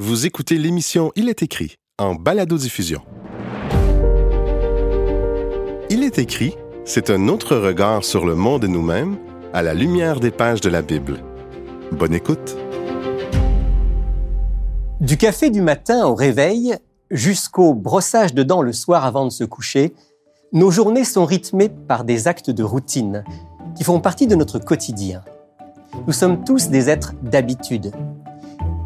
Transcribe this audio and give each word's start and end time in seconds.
Vous 0.00 0.26
écoutez 0.26 0.58
l'émission 0.58 1.10
Il 1.16 1.28
est 1.28 1.42
écrit 1.42 1.74
en 1.98 2.14
balado-diffusion. 2.14 3.00
Il 5.90 6.04
est 6.04 6.20
écrit, 6.20 6.54
c'est 6.84 7.10
un 7.10 7.26
autre 7.26 7.56
regard 7.56 8.04
sur 8.04 8.24
le 8.24 8.36
monde 8.36 8.62
et 8.62 8.68
nous-mêmes 8.68 9.18
à 9.52 9.60
la 9.64 9.74
lumière 9.74 10.20
des 10.20 10.30
pages 10.30 10.60
de 10.60 10.68
la 10.68 10.82
Bible. 10.82 11.18
Bonne 11.90 12.14
écoute. 12.14 12.56
Du 15.00 15.16
café 15.16 15.50
du 15.50 15.62
matin 15.62 16.06
au 16.06 16.14
réveil 16.14 16.76
jusqu'au 17.10 17.74
brossage 17.74 18.34
de 18.34 18.44
dents 18.44 18.62
le 18.62 18.72
soir 18.72 19.04
avant 19.04 19.24
de 19.24 19.32
se 19.32 19.42
coucher, 19.42 19.94
nos 20.52 20.70
journées 20.70 21.02
sont 21.02 21.24
rythmées 21.24 21.70
par 21.70 22.04
des 22.04 22.28
actes 22.28 22.50
de 22.50 22.62
routine 22.62 23.24
qui 23.76 23.82
font 23.82 23.98
partie 23.98 24.28
de 24.28 24.36
notre 24.36 24.60
quotidien. 24.60 25.24
Nous 26.06 26.12
sommes 26.12 26.44
tous 26.44 26.68
des 26.68 26.88
êtres 26.88 27.14
d'habitude. 27.20 27.90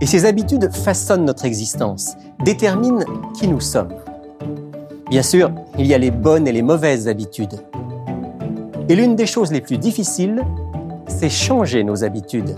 Et 0.03 0.07
ces 0.07 0.25
habitudes 0.25 0.69
façonnent 0.73 1.25
notre 1.25 1.45
existence, 1.45 2.17
déterminent 2.45 3.05
qui 3.39 3.47
nous 3.47 3.61
sommes. 3.61 3.95
Bien 5.09 5.23
sûr, 5.23 5.53
il 5.79 5.87
y 5.87 5.95
a 5.95 5.99
les 5.99 6.11
bonnes 6.11 6.49
et 6.49 6.53
les 6.53 6.63
mauvaises 6.63 7.07
habitudes. 7.07 7.63
Et 8.89 8.97
l'une 8.97 9.15
des 9.15 9.27
choses 9.27 9.53
les 9.53 9.61
plus 9.61 9.79
difficiles, 9.79 10.43
c'est 11.07 11.29
changer 11.31 11.85
nos 11.85 12.03
habitudes. 12.03 12.57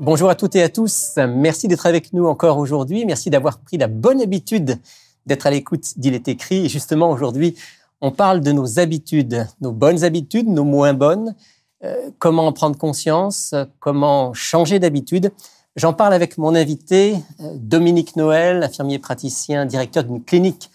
Bonjour 0.00 0.30
à 0.30 0.34
toutes 0.34 0.56
et 0.56 0.64
à 0.64 0.68
tous. 0.68 1.12
Merci 1.16 1.68
d'être 1.68 1.86
avec 1.86 2.12
nous 2.12 2.26
encore 2.26 2.58
aujourd'hui. 2.58 3.06
Merci 3.06 3.30
d'avoir 3.30 3.60
pris 3.60 3.78
la 3.78 3.86
bonne 3.86 4.20
habitude 4.20 4.80
d'être 5.26 5.46
à 5.46 5.52
l'écoute 5.52 5.96
d'Il 5.96 6.14
est 6.14 6.26
écrit. 6.26 6.66
Et 6.66 6.68
justement, 6.68 7.08
aujourd'hui, 7.08 7.54
on 8.00 8.10
parle 8.10 8.40
de 8.40 8.50
nos 8.50 8.80
habitudes, 8.80 9.46
nos 9.60 9.70
bonnes 9.70 10.02
habitudes, 10.02 10.48
nos 10.48 10.64
moins 10.64 10.92
bonnes, 10.92 11.36
comment 12.18 12.46
en 12.46 12.52
prendre 12.52 12.76
conscience, 12.76 13.54
comment 13.80 14.32
changer 14.34 14.78
d'habitude. 14.78 15.32
J'en 15.76 15.92
parle 15.92 16.14
avec 16.14 16.38
mon 16.38 16.54
invité, 16.54 17.16
euh, 17.40 17.52
Dominique 17.54 18.16
Noël, 18.16 18.62
infirmier 18.62 18.98
praticien, 18.98 19.66
directeur 19.66 20.04
d'une 20.04 20.24
clinique 20.24 20.70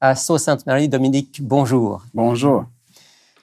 à 0.00 0.14
Sault-Sainte-Marie. 0.14 0.88
Dominique, 0.88 1.42
bonjour. 1.42 2.02
Bonjour. 2.14 2.64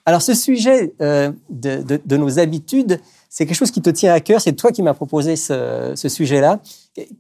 Alors, 0.07 0.23
ce 0.23 0.33
sujet 0.33 0.95
euh, 1.01 1.31
de, 1.51 2.17
nos 2.17 2.39
habitudes, 2.39 2.99
c'est 3.29 3.45
quelque 3.45 3.57
chose 3.57 3.69
qui 3.69 3.83
te 3.83 3.91
tient 3.91 4.13
à 4.13 4.19
cœur. 4.19 4.41
C'est 4.41 4.53
toi 4.53 4.71
qui 4.71 4.81
m'as 4.81 4.95
proposé 4.95 5.35
ce, 5.35 5.93
sujet-là. 5.95 6.59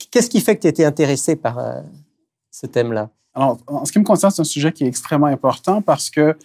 Qu'est-ce 0.09 0.31
qui 0.31 0.41
fait 0.41 0.55
que 0.55 0.61
tu 0.61 0.67
étais 0.67 0.85
intéressé 0.85 1.35
par 1.35 1.59
ce 2.49 2.65
thème-là? 2.65 3.09
Alors, 3.35 3.57
en 3.67 3.85
ce 3.85 3.91
qui 3.91 3.99
me 3.99 4.03
concerne, 4.03 4.31
c'est 4.31 4.41
un 4.41 4.45
sujet 4.45 4.71
qui 4.71 4.83
est 4.83 4.87
extrêmement 4.87 5.27
important 5.27 5.81
parce 5.81 6.09
que 6.09 6.35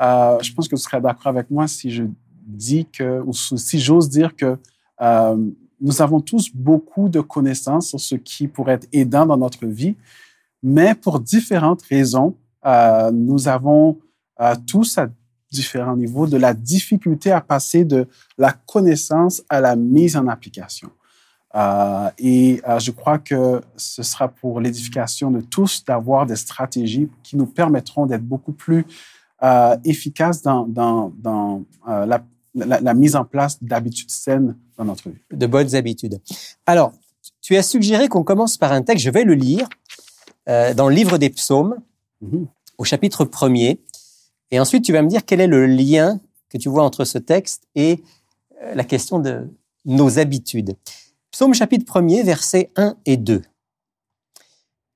je 0.00 0.52
pense 0.54 0.66
que 0.66 0.76
tu 0.76 0.82
serais 0.82 1.00
d'accord 1.00 1.28
avec 1.28 1.50
moi 1.50 1.68
si 1.68 1.90
je 1.90 2.04
dit 2.46 2.86
que, 2.86 3.20
ou 3.20 3.32
si 3.32 3.80
j'ose 3.80 4.08
dire 4.08 4.36
que 4.36 4.58
euh, 5.00 5.36
nous 5.80 6.00
avons 6.00 6.20
tous 6.20 6.50
beaucoup 6.54 7.08
de 7.08 7.20
connaissances 7.20 7.88
sur 7.88 8.00
ce 8.00 8.14
qui 8.14 8.46
pourrait 8.46 8.74
être 8.74 8.88
aidant 8.92 9.26
dans 9.26 9.36
notre 9.36 9.66
vie, 9.66 9.96
mais 10.62 10.94
pour 10.94 11.18
différentes 11.18 11.82
raisons, 11.82 12.36
euh, 12.64 13.10
nous 13.10 13.48
avons 13.48 13.98
euh, 14.40 14.54
tous 14.66 14.98
à 14.98 15.08
différents 15.50 15.96
niveaux 15.96 16.26
de 16.26 16.36
la 16.36 16.54
difficulté 16.54 17.32
à 17.32 17.40
passer 17.40 17.84
de 17.84 18.06
la 18.38 18.52
connaissance 18.52 19.42
à 19.48 19.60
la 19.60 19.76
mise 19.76 20.16
en 20.16 20.26
application. 20.28 20.90
et 22.18 22.62
je 22.78 22.90
crois 22.90 23.18
que 23.18 23.60
ce 23.76 24.02
sera 24.02 24.28
pour 24.28 24.60
l'édification 24.60 25.30
de 25.30 25.42
tous 25.42 25.84
d'avoir 25.84 26.24
des 26.24 26.36
stratégies 26.36 27.10
qui 27.22 27.36
nous 27.36 27.44
permettront 27.44 28.06
d'être 28.06 28.24
beaucoup 28.24 28.52
plus 28.54 28.86
efficaces 29.84 30.40
dans, 30.40 30.66
dans, 30.66 31.12
dans 31.18 31.64
la 31.86 32.24
la, 32.54 32.94
mise 32.94 33.16
en 33.16 33.24
place 33.24 33.62
d'habitudes 33.62 34.10
saines 34.10 34.56
dans 34.76 34.84
notre 34.84 35.08
vie. 35.08 35.18
De 35.30 35.46
bonnes 35.46 35.74
habitudes. 35.74 36.20
Alors, 36.66 36.92
tu 37.40 37.56
as 37.56 37.62
suggéré 37.62 38.08
qu'on 38.08 38.24
commence 38.24 38.56
par 38.56 38.72
un 38.72 38.82
texte, 38.82 39.04
je 39.04 39.10
vais 39.10 39.24
le 39.24 39.34
lire, 39.34 39.68
euh, 40.48 40.74
dans 40.74 40.88
le 40.88 40.94
livre 40.94 41.18
des 41.18 41.30
psaumes, 41.30 41.76
mhm. 42.20 42.46
au 42.78 42.84
chapitre 42.84 43.24
1er. 43.24 43.78
Et 44.50 44.60
ensuite, 44.60 44.84
tu 44.84 44.92
vas 44.92 45.02
me 45.02 45.08
dire 45.08 45.24
quel 45.24 45.40
est 45.40 45.46
le 45.46 45.66
lien 45.66 46.20
que 46.50 46.58
tu 46.58 46.68
vois 46.68 46.84
entre 46.84 47.04
ce 47.04 47.18
texte 47.18 47.64
et 47.74 48.02
euh, 48.62 48.74
la 48.74 48.84
question 48.84 49.18
de 49.18 49.48
nos 49.84 50.18
habitudes. 50.18 50.76
Psaume 51.30 51.54
chapitre 51.54 52.00
1er, 52.00 52.24
versets 52.24 52.70
1 52.76 52.96
et 53.06 53.16
2. 53.16 53.42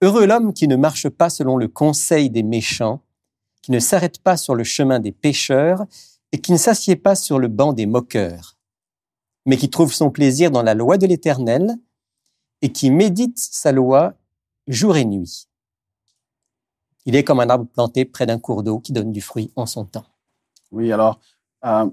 Heureux 0.03 0.27
l'homme 0.27 0.53
qui 0.53 0.69
ne 0.69 0.77
marche 0.77 1.09
pas 1.09 1.31
selon 1.31 1.57
le 1.57 1.69
conseil 1.69 2.29
des 2.29 2.43
méchants, 2.43 3.01
qui 3.63 3.73
ne 3.73 3.79
s'arrête 3.79 4.19
pas 4.19 4.37
sur 4.37 4.55
le 4.55 4.63
chemin 4.63 5.01
des 5.01 5.13
pécheurs, 5.13 5.87
et 6.33 6.41
qui 6.41 6.53
ne 6.53 6.57
s'assied 6.57 6.97
pas 6.97 7.15
sur 7.15 7.39
le 7.39 7.49
banc 7.49 7.73
des 7.73 7.87
moqueurs, 7.87 8.57
mais 9.45 9.57
qui 9.57 9.71
trouve 9.71 9.93
son 9.93 10.11
plaisir 10.11 10.51
dans 10.51 10.63
la 10.63 10.75
loi 10.75 10.99
de 10.99 11.07
l'Éternel 11.07 11.77
et 12.63 12.73
qui 12.73 12.91
médite 12.91 13.39
sa 13.39 13.73
loi 13.73 14.15
jour 14.67 14.97
et 14.97 15.05
nuit. 15.05 15.49
Il 17.05 17.15
est 17.15 17.23
comme 17.23 17.41
un 17.41 17.49
arbre 17.49 17.67
planté 17.67 18.05
près 18.05 18.27
d'un 18.27 18.39
cours 18.39 18.63
d'eau 18.63 18.81
qui 18.81 18.93
donne 18.93 19.13
du 19.13 19.21
fruit 19.21 19.53
en 19.55 19.67
son 19.67 19.85
temps. 19.85 20.07
Oui, 20.73 20.91
alors, 20.91 21.21
euh, 21.65 21.89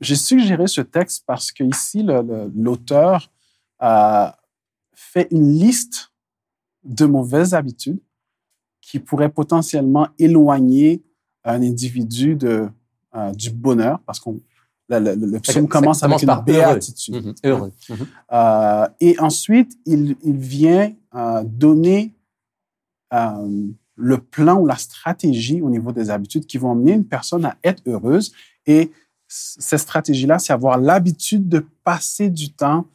j'ai 0.00 0.16
suggéré 0.16 0.66
ce 0.66 0.80
texte 0.80 1.24
parce 1.26 1.52
que 1.52 1.62
ici, 1.62 2.02
l'auteur 2.02 3.30
euh, 3.82 4.30
fait 4.94 5.28
une 5.30 5.52
liste 5.52 6.12
de 6.84 7.04
mauvaises 7.04 7.52
habitudes 7.52 8.00
qui 8.80 8.98
pourraient 8.98 9.30
potentiellement 9.30 10.08
éloigner 10.18 11.04
un 11.44 11.62
individu 11.62 12.34
de, 12.34 12.70
euh, 13.14 13.32
du 13.32 13.50
bonheur, 13.50 14.00
parce 14.06 14.20
qu'on 14.20 14.40
le, 14.88 15.38
psaume 15.38 15.68
commence 15.68 16.02
avec 16.02 16.22
une 16.22 16.42
béatitude. 16.44 17.26
Mhm, 17.26 17.34
heureux. 17.44 17.72
Mhm. 17.88 18.06
Euh, 18.32 18.88
et 19.00 19.18
ensuite, 19.20 19.72
il, 19.86 20.16
il 20.22 20.36
vient 20.36 20.92
euh, 21.14 21.42
donner 21.44 22.12
le 23.12 24.18
plan 24.18 24.60
ou 24.60 24.66
la 24.66 24.76
stratégie 24.76 25.60
au 25.60 25.68
niveau 25.68 25.90
des 25.90 26.10
habitudes 26.10 26.46
qui 26.46 26.58
vont 26.58 26.72
amener 26.72 26.92
une 26.92 27.04
personne 27.04 27.44
à 27.44 27.56
être 27.64 27.82
heureuse. 27.86 28.32
Et 28.66 28.92
cette 29.26 29.80
stratégie-là, 29.80 30.38
c'est 30.38 30.52
avoir 30.52 30.78
l'habitude 30.78 31.48
de 31.48 31.66
passer 31.82 32.30
du 32.30 32.52
temps 32.52 32.86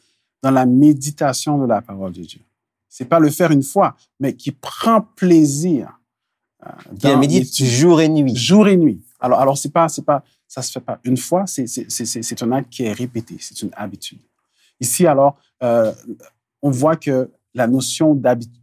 dans 0.42 0.52
la 0.52 0.66
méditation 0.66 1.58
de 1.58 1.66
la 1.66 1.82
parole 1.82 2.14
de 2.14 2.22
Dieu. 2.22 2.42
C'est 2.88 3.06
pas 3.06 3.20
le 3.20 3.30
faire 3.30 3.52
une 3.52 3.64
fois, 3.64 3.98
mais 4.22 4.34
qui 4.34 4.52
prend 4.52 5.02
plaisir. 5.02 6.00
qui 6.98 7.14
médite 7.18 7.54
jour 7.64 8.00
et 8.00 8.08
nuit. 8.08 8.36
Jour 8.36 8.70
et 8.70 8.78
nuit. 8.78 9.05
Alors, 9.26 9.40
alors 9.40 9.58
c'est 9.58 9.72
pas, 9.72 9.90
c'est 9.90 10.06
pas, 10.06 10.24
ça 10.48 10.62
se 10.62 10.72
fait 10.72 10.80
pas 10.80 11.00
une 11.04 11.18
fois, 11.18 11.46
c'est, 11.48 12.44
un 12.44 12.52
acte 12.52 12.70
qui 12.70 12.84
est 12.84 12.94
répété, 12.94 13.38
c'est 13.40 13.60
une 13.64 13.72
habitude. 13.76 14.20
Ici, 14.80 15.08
alors, 15.08 15.38
euh, 15.64 15.92
on 16.62 16.70
voit 16.70 16.96
que 16.96 17.32
la 17.56 17.66
notion 17.66 18.14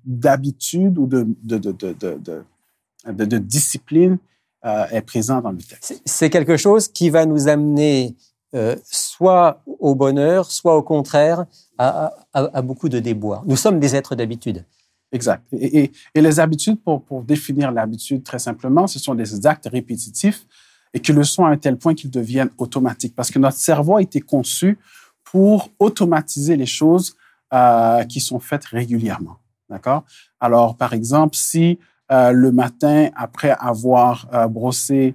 d'habitude 0.04 0.98
ou 0.98 1.06
de, 1.06 1.26
de, 1.42 1.58
de, 1.58 3.24
de 3.24 3.38
discipline 3.38 4.18
euh, 4.64 4.86
est 4.92 5.02
présente 5.02 5.42
dans 5.42 5.50
le 5.50 5.58
texte. 5.58 6.00
C'est 6.04 6.30
quelque 6.30 6.56
chose 6.56 6.86
qui 6.86 7.10
va 7.10 7.26
nous 7.26 7.48
amener 7.48 8.14
euh, 8.54 8.76
soit 8.84 9.62
au 9.66 9.96
bonheur, 9.96 10.48
soit 10.48 10.76
au 10.76 10.82
contraire 10.82 11.46
à, 11.76 12.14
à, 12.32 12.62
beaucoup 12.62 12.88
de 12.88 13.00
déboires. 13.00 13.42
Nous 13.46 13.56
sommes 13.56 13.80
des 13.80 13.96
êtres 13.96 14.14
d'habitude. 14.14 14.64
Exact. 15.12 15.44
Et, 15.52 15.92
les 16.14 16.40
habitudes, 16.40 16.80
pour, 16.82 17.04
pour 17.04 17.22
définir 17.22 17.70
l'habitude 17.70 18.24
très 18.24 18.38
simplement, 18.38 18.86
ce 18.86 18.98
sont 18.98 19.14
des 19.14 19.46
actes 19.46 19.68
répétitifs 19.70 20.46
et 20.94 21.00
qui 21.00 21.12
le 21.12 21.22
sont 21.22 21.44
à 21.44 21.50
un 21.50 21.56
tel 21.56 21.76
point 21.76 21.94
qu'ils 21.94 22.10
deviennent 22.10 22.50
automatiques. 22.58 23.14
Parce 23.14 23.30
que 23.30 23.38
notre 23.38 23.58
cerveau 23.58 23.96
a 23.96 24.02
été 24.02 24.20
conçu 24.20 24.78
pour 25.24 25.70
automatiser 25.78 26.56
les 26.56 26.66
choses 26.66 27.16
euh, 27.52 28.04
qui 28.04 28.20
sont 28.20 28.40
faites 28.40 28.64
régulièrement. 28.64 29.36
D'accord? 29.68 30.04
Alors, 30.40 30.76
par 30.76 30.92
exemple, 30.94 31.36
si 31.36 31.78
euh, 32.10 32.30
le 32.32 32.52
matin, 32.52 33.08
après 33.14 33.50
avoir 33.58 34.26
euh, 34.32 34.48
brossé 34.48 35.14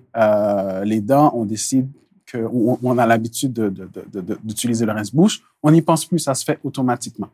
les 0.84 1.02
dents, 1.02 1.32
on 1.36 1.46
décide 1.46 1.90
qu'on 2.32 2.78
on 2.82 2.98
a 2.98 3.06
l'habitude 3.06 3.54
d'utiliser 4.44 4.86
le 4.86 4.92
rince-bouche, 4.92 5.42
on 5.64 5.72
n'y 5.72 5.82
pense 5.82 6.06
plus, 6.06 6.20
ça 6.20 6.36
se 6.36 6.44
fait 6.44 6.60
automatiquement. 6.64 7.30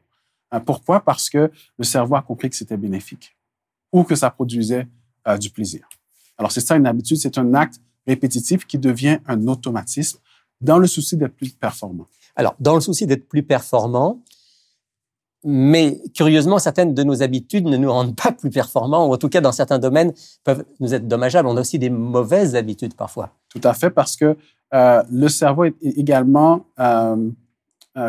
Euh, 0.54 0.60
pourquoi? 0.60 1.00
Parce 1.00 1.30
que 1.30 1.52
le 1.78 1.84
cerveau 1.84 2.16
a 2.16 2.22
compris 2.22 2.50
que 2.50 2.56
c'était 2.56 2.78
bénéfique 2.78 3.36
ou 3.92 4.04
que 4.04 4.16
ça 4.16 4.30
produisait 4.30 4.88
euh, 5.28 5.38
du 5.38 5.50
plaisir. 5.50 5.88
Alors, 6.38 6.52
c'est 6.52 6.62
ça 6.62 6.76
une 6.76 6.88
habitude, 6.88 7.18
c'est 7.18 7.38
un 7.38 7.54
acte 7.54 7.80
répétitif 8.08 8.66
qui 8.66 8.78
devient 8.78 9.20
un 9.28 9.48
automatisme 9.48 10.20
dans 10.62 10.78
le 10.78 10.88
souci 10.88 11.18
d'être 11.18 11.36
plus 11.36 11.52
performant. 11.52 12.06
Alors, 12.36 12.56
dans 12.60 12.76
le 12.76 12.82
souci 12.82 13.06
d'être 13.06 13.28
plus 13.28 13.44
performant, 13.44 14.22
mais 15.46 16.02
curieusement, 16.14 16.58
certaines 16.58 16.94
de 16.94 17.04
nos 17.04 17.22
habitudes 17.22 17.66
ne 17.66 17.76
nous 17.76 17.92
rendent 17.92 18.16
pas 18.16 18.32
plus 18.32 18.50
performants, 18.50 19.08
ou 19.08 19.14
en 19.14 19.18
tout 19.18 19.30
cas, 19.30 19.42
dans 19.42 19.52
certains 19.52 19.78
domaines, 19.78 20.14
peuvent 20.44 20.64
nous 20.80 20.94
être 20.94 21.08
dommageables. 21.08 21.48
On 21.48 21.58
a 21.58 21.62
aussi 21.62 21.80
des 21.80 21.90
mauvaises 21.90 22.56
habitudes 22.56 22.96
parfois. 22.96 23.34
Tout 23.50 23.62
à 23.64 23.74
fait, 23.74 23.90
parce 23.90 24.16
que 24.16 24.38
euh, 24.74 25.04
le 25.12 25.28
cerveau 25.28 25.66
est 25.66 25.76
également 25.82 26.66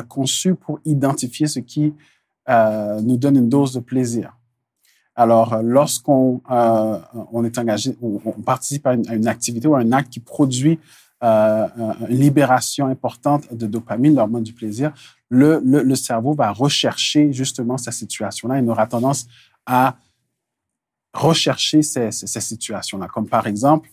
conçu 0.08 0.54
pour 0.54 0.80
identifier 0.86 1.46
ce 1.46 1.58
qui 1.58 1.92
euh, 2.48 3.00
nous 3.00 3.16
donne 3.16 3.36
une 3.36 3.48
dose 3.48 3.72
de 3.72 3.80
plaisir. 3.80 4.36
Alors, 5.14 5.54
euh, 5.54 5.62
lorsqu'on 5.62 6.42
euh, 6.50 6.98
on 7.32 7.42
est 7.42 7.56
engagé, 7.56 7.96
on, 8.02 8.18
participe 8.42 8.86
à 8.86 8.94
une, 8.94 9.28
activité 9.28 9.66
ou 9.66 9.74
à 9.74 9.80
un 9.80 9.92
acte 9.92 10.12
qui 10.12 10.20
produit 10.20 10.78
une 11.22 11.94
libération 12.10 12.86
importante 12.86 13.50
de 13.54 13.66
dopamine, 13.66 14.14
l'hormone 14.14 14.42
du 14.42 14.52
plaisir, 14.52 14.92
le, 15.30 15.58
le, 15.64 15.94
cerveau 15.94 16.34
va 16.34 16.50
rechercher 16.50 17.32
justement 17.32 17.78
cette 17.78 17.94
situation-là. 17.94 18.58
Il 18.58 18.68
aura 18.68 18.86
tendance 18.86 19.26
à 19.64 19.96
rechercher 21.14 21.80
ces, 21.80 22.10
ces, 22.10 22.40
situations-là, 22.40 23.08
comme 23.08 23.26
par 23.26 23.46
exemple 23.46 23.88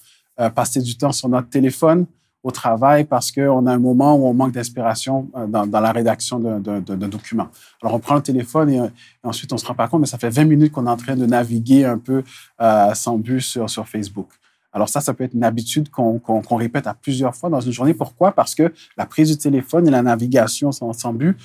passer 0.56 0.82
du 0.82 0.98
temps 0.98 1.14
sur 1.14 1.30
notre 1.30 1.48
téléphone 1.48 2.06
au 2.44 2.52
travail 2.52 3.06
parce 3.06 3.32
qu'on 3.32 3.68
a 3.68 3.72
un 3.72 3.80
moment 3.80 4.16
où 4.16 4.26
on 4.26 4.34
manque 4.34 4.54
d'inspiration 4.54 5.30
euh, 5.36 5.48
dans, 5.48 5.80
la 5.80 5.92
rédaction 5.92 6.40
d'un 6.40 7.08
document. 7.08 7.50
Alors, 7.82 7.96
on 7.96 8.00
prend 8.00 8.16
le 8.16 8.24
téléphone 8.24 8.70
et, 8.70 8.82
ensuite 9.24 9.54
on 9.54 9.58
se 9.58 9.66
rend 9.66 9.76
pas 9.76 9.88
compte, 9.88 10.02
mais 10.02 10.08
ça 10.08 10.18
fait 10.18 10.30
20 10.30 10.46
minutes 10.46 10.72
qu'on 10.72 10.88
est 10.88 10.90
en 10.90 10.98
train 10.98 11.16
de 11.16 11.26
naviguer 11.26 11.86
un 11.86 11.98
peu 11.98 12.24
euh, 12.62 12.94
sans 12.94 13.18
but 13.18 13.42
sur, 13.42 13.70
sur 13.70 13.88
Facebook. 13.88 14.28
Alors 14.74 14.88
ça, 14.88 15.02
ça 15.02 15.14
peut 15.14 15.26
être 15.26 15.34
une 15.34 15.44
habitude 15.44 15.90
qu'on 15.90 16.56
répète 16.56 16.88
à 16.88 16.94
plusieurs 16.94 17.36
fois 17.36 17.50
dans 17.50 17.60
une 17.60 17.74
journée. 17.74 17.94
Pourquoi? 17.94 18.32
Parce 18.32 18.56
que 18.56 18.74
la 18.98 19.06
prise 19.06 19.30
du 19.30 19.38
téléphone 19.38 19.88
et 19.88 19.92
la 19.92 20.02
navigation 20.02 20.72
sans, 20.72 21.14
but 21.14 21.38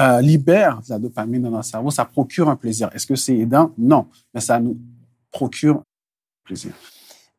euh, 0.00 0.20
libèrent 0.20 0.80
la 0.88 0.98
dopamine 0.98 1.42
dans 1.42 1.50
notre 1.50 1.64
cerveau. 1.64 1.90
Ça 1.90 2.04
procure 2.04 2.48
un 2.48 2.56
plaisir. 2.56 2.90
Est-ce 2.92 3.06
que 3.06 3.14
c'est 3.14 3.36
aidant? 3.36 3.72
Non, 3.78 4.08
mais 4.34 4.40
ça 4.40 4.58
nous 4.58 4.76
procure 5.30 5.76
un 5.76 6.44
plaisir. 6.44 6.72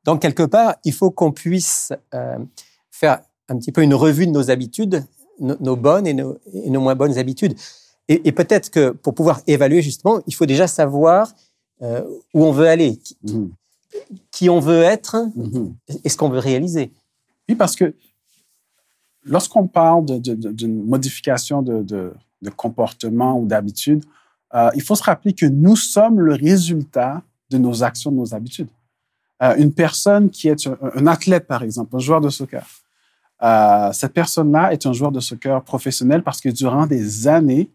Donc, 0.04 0.22
quelque 0.22 0.44
part, 0.44 0.76
il 0.84 0.94
faut 0.94 1.12
qu'on 1.12 1.32
puisse 1.32 1.94
euh, 2.14 2.38
faire 3.02 3.20
un 3.50 3.58
petit 3.58 3.74
peu 3.74 3.82
une 3.84 3.94
revue 3.94 4.28
de 4.28 4.32
nos 4.32 4.50
habitudes, 4.50 5.04
nos, 5.40 5.76
bonnes 5.76 6.08
et 6.08 6.14
nos, 6.14 6.40
moins 6.80 6.96
bonnes 6.96 7.18
habitudes. 7.18 7.56
Et, 8.08 8.32
peut-être 8.32 8.70
que 8.70 8.92
pour 8.92 9.14
pouvoir 9.14 9.42
évaluer 9.48 9.82
justement, 9.82 10.22
il 10.28 10.36
faut 10.36 10.46
déjà 10.46 10.68
savoir 10.68 11.34
euh, 11.82 12.02
où 12.34 12.46
on 12.46 12.52
veut 12.52 12.68
aller. 12.68 13.00
Mmh 13.24 13.48
qui 14.32 14.50
on 14.50 14.60
veut 14.60 14.82
être 14.82 15.18
mhm. 15.36 15.76
et 16.04 16.10
ce 16.10 16.18
qu'on 16.18 16.30
veut 16.30 16.40
réaliser. 16.40 16.92
Oui, 17.50 17.56
parce 17.56 17.76
que 17.76 17.94
lorsqu'on 19.24 19.68
parle 19.68 20.06
d'une 20.06 20.86
modification 20.86 21.62
de, 21.62 22.14
comportement 22.56 23.40
ou 23.40 23.46
d'habitude, 23.46 24.04
euh, 24.54 24.70
il 24.76 24.82
faut 24.82 24.96
se 24.96 25.04
rappeler 25.04 25.34
que 25.34 25.46
nous 25.46 25.76
sommes 25.76 26.20
le 26.20 26.34
résultat 26.34 27.22
de 27.50 27.58
nos 27.58 27.84
actions, 27.84 28.12
de 28.12 28.18
nos 28.18 28.34
habitudes. 28.34 28.70
Euh, 29.42 29.56
une 29.58 29.74
personne 29.74 30.30
qui 30.30 30.48
est 30.48 30.68
un, 30.68 31.08
athlète, 31.08 31.48
par 31.48 31.64
exemple, 31.64 31.96
un 31.96 32.00
joueur 32.00 32.22
de 32.22 32.30
soccer, 32.30 32.68
euh, 33.44 33.92
cette 33.94 34.14
personne-là 34.14 34.74
est 34.74 34.86
un 34.86 34.94
joueur 34.94 35.12
de 35.12 35.20
soccer 35.20 35.64
professionnel 35.64 36.24
parce 36.24 36.42
que 36.42 36.50
durant 36.50 36.86
des 36.86 37.28
années, 37.28 37.70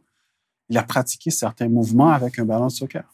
il 0.68 0.78
a 0.78 0.82
pratiqué 0.82 1.30
certains 1.30 1.68
mouvements 1.68 2.10
avec 2.10 2.38
un 2.38 2.44
ballon 2.44 2.66
de 2.66 2.72
soccer. 2.72 3.04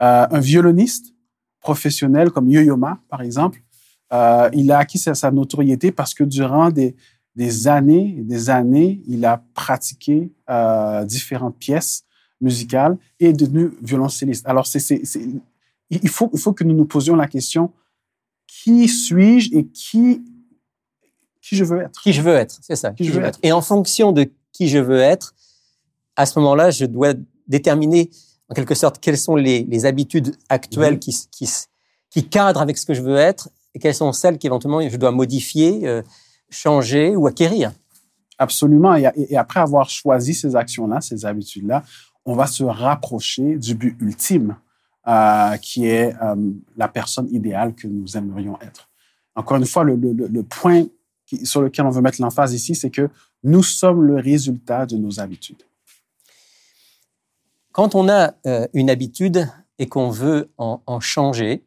un 0.00 0.40
violoniste 0.40 1.14
professionnel 1.60 2.30
comme 2.30 2.48
Yo-Yo-Ma, 2.48 3.00
par 3.08 3.22
exemple, 3.22 3.60
euh, 4.12 4.48
il 4.52 4.70
a 4.70 4.78
acquis 4.78 4.98
sa, 4.98 5.30
notoriété 5.30 5.90
parce 5.90 6.14
que 6.14 6.24
durant 6.24 6.70
des, 6.70 6.94
années 7.66 8.16
et 8.18 8.22
des 8.22 8.50
années, 8.50 9.02
il 9.06 9.24
a 9.24 9.42
pratiqué 9.52 10.32
euh, 10.48 11.04
différentes 11.04 11.56
pièces 11.56 12.04
musicales 12.40 12.96
et 13.18 13.30
est 13.30 13.32
devenu 13.32 13.70
violoncelliste. 13.82 14.46
Alors, 14.46 14.66
il, 15.90 16.08
faut, 16.08 16.30
il 16.32 16.38
faut 16.38 16.52
que 16.52 16.64
nous 16.64 16.74
nous 16.74 16.84
posions 16.84 17.16
la 17.16 17.26
question 17.26 17.72
qui 18.46 18.88
suis-je 18.88 19.56
et 19.56 19.66
qui, 19.66 20.22
qui 21.46 21.54
je 21.54 21.64
veux 21.64 21.80
être 21.80 22.00
Qui 22.02 22.12
je 22.12 22.22
veux 22.22 22.34
être, 22.34 22.58
c'est 22.60 22.74
ça. 22.74 22.90
Qui, 22.90 23.04
je 23.04 23.12
veux 23.12 23.24
être. 23.24 23.38
Et 23.42 23.52
en 23.52 23.60
fonction 23.60 24.10
de 24.10 24.28
qui 24.52 24.68
je 24.68 24.78
veux 24.78 24.98
être, 24.98 25.34
à 26.16 26.26
ce 26.26 26.38
moment-là, 26.40 26.70
je 26.70 26.86
dois 26.86 27.14
déterminer 27.46 28.10
en 28.48 28.54
quelque 28.54 28.74
sorte, 28.74 28.98
quelles 28.98 29.18
sont 29.18 29.36
les, 29.36 29.86
habitudes 29.86 30.36
actuelles 30.48 30.94
mhm. 30.94 30.98
qui, 30.98 31.16
qui, 31.30 31.48
qui, 32.10 32.28
cadrent 32.28 32.60
avec 32.60 32.78
ce 32.78 32.86
que 32.86 32.94
je 32.94 33.02
veux 33.02 33.16
être 33.16 33.48
et 33.74 33.78
quelles 33.78 33.94
sont 33.94 34.12
celles 34.12 34.38
qu'éventuellement 34.38 34.86
je 34.88 34.96
dois 34.96 35.10
modifier, 35.10 35.86
euh, 35.86 36.02
changer 36.50 37.14
ou 37.14 37.26
acquérir. 37.26 37.72
Absolument. 38.38 38.94
Et, 38.94 39.36
après 39.36 39.60
avoir 39.60 39.88
choisi 39.88 40.34
ces 40.34 40.56
actions-là, 40.56 41.00
ces 41.00 41.26
habitudes-là, 41.26 41.84
on 42.24 42.34
va 42.34 42.46
se 42.46 42.64
rapprocher 42.64 43.56
du 43.56 43.74
but 43.74 43.96
ultime, 44.00 44.56
euh, 45.06 45.56
qui 45.58 45.86
est 45.86 46.14
euh, 46.22 46.34
la 46.76 46.88
personne 46.88 47.28
idéale 47.32 47.74
que 47.74 47.86
nous 47.86 48.16
aimerions 48.16 48.58
être. 48.60 48.88
Encore 49.36 49.58
une 49.58 49.66
fois, 49.66 49.84
le, 49.84 49.94
le, 49.94 50.12
le 50.12 50.42
point 50.42 50.86
sur 51.44 51.60
lequel 51.60 51.86
on 51.86 51.90
veut 51.90 52.02
mettre 52.02 52.20
l'emphase 52.20 52.54
ici, 52.54 52.74
c'est 52.74 52.90
que 52.90 53.08
nous 53.42 53.62
sommes 53.62 54.02
le 54.02 54.16
résultat 54.16 54.86
de 54.86 54.96
nos 54.96 55.20
habitudes. 55.20 55.62
Quand 57.72 57.94
on 57.94 58.08
a 58.08 58.34
euh, 58.46 58.66
une 58.72 58.88
habitude 58.88 59.48
et 59.78 59.86
qu'on 59.86 60.10
veut 60.10 60.50
en, 60.56 61.00
changer, 61.00 61.62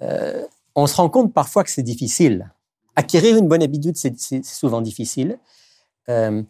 euh, 0.00 0.46
on 0.74 0.86
se 0.86 0.96
rend 0.96 1.10
compte 1.10 1.34
parfois 1.34 1.64
que 1.64 1.70
c'est 1.70 1.82
difficile. 1.82 2.50
Acquérir 2.96 3.36
une 3.36 3.46
bonne 3.46 3.62
habitude, 3.62 3.96
c'est 3.96 4.44
souvent 4.44 4.80
difficile. 4.80 5.38
Euh, 6.08 6.42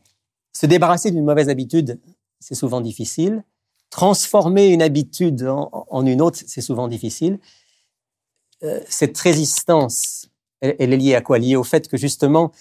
se 0.53 0.67
débarrasser 0.67 1.11
d'une 1.11 1.25
mauvaise 1.25 1.49
habitude, 1.49 1.99
c'est 2.38 2.55
souvent 2.55 2.81
difficile. 2.81 3.43
Transformer 3.91 4.69
une 4.69 4.82
habitude 4.82 5.43
en, 5.44 6.06
une 6.06 6.23
autre, 6.23 6.38
c'est 6.47 6.61
souvent 6.61 6.88
difficile. 6.88 7.41
cette 8.88 9.19
résistance, 9.19 10.31
elle, 10.62 10.93
est 10.93 10.97
liée 10.97 11.14
à 11.14 11.20
quoi? 11.20 11.38
Liée 11.38 11.56
au 11.56 11.64
fait 11.64 11.88
que 11.88 11.97
justement, 11.97 12.53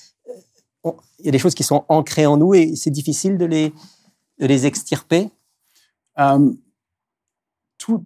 il 0.83 1.25
y 1.25 1.29
a 1.29 1.31
des 1.31 1.39
choses 1.39 1.53
qui 1.53 1.63
sont 1.63 1.85
ancrées 1.87 2.25
en 2.25 2.37
nous 2.37 2.53
et 2.53 2.75
c'est 2.75 2.89
difficile 2.89 3.37
de 3.37 3.45
les, 3.45 3.71
de 4.39 4.45
les 4.47 4.65
extirper. 4.65 5.29
Euh, 6.19 6.51
tout, 7.77 8.03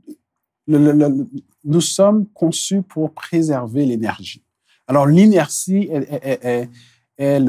nous 0.67 1.81
sommes 1.81 2.27
conçus 2.27 2.81
pour 2.81 3.13
préserver 3.13 3.85
l'énergie. 3.85 4.43
Alors, 4.87 5.07
l'inertie 5.07 5.89
est, 5.89 6.69
euh, 7.19 7.45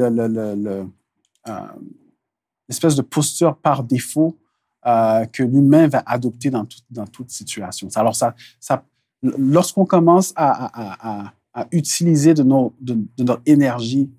l'espèce 2.67 2.95
de 2.95 3.01
posture 3.01 3.57
par 3.57 3.83
défaut 3.83 4.37
euh, 4.85 5.25
que 5.25 5.43
l'humain 5.43 5.87
va 5.87 6.03
adopter 6.05 6.49
dans, 6.49 6.65
dans 6.89 7.05
toute 7.05 7.29
situation. 7.29 7.89
Alors, 7.95 8.15
ça, 8.15 8.35
ça, 8.59 8.83
lorsqu'on 9.21 9.85
commence 9.85 10.33
à, 10.35 11.33
utiliser 11.71 12.33
de, 12.33 12.43
nos, 12.43 12.73
de, 12.79 12.97
notre 13.19 13.41
énergie 13.45 14.09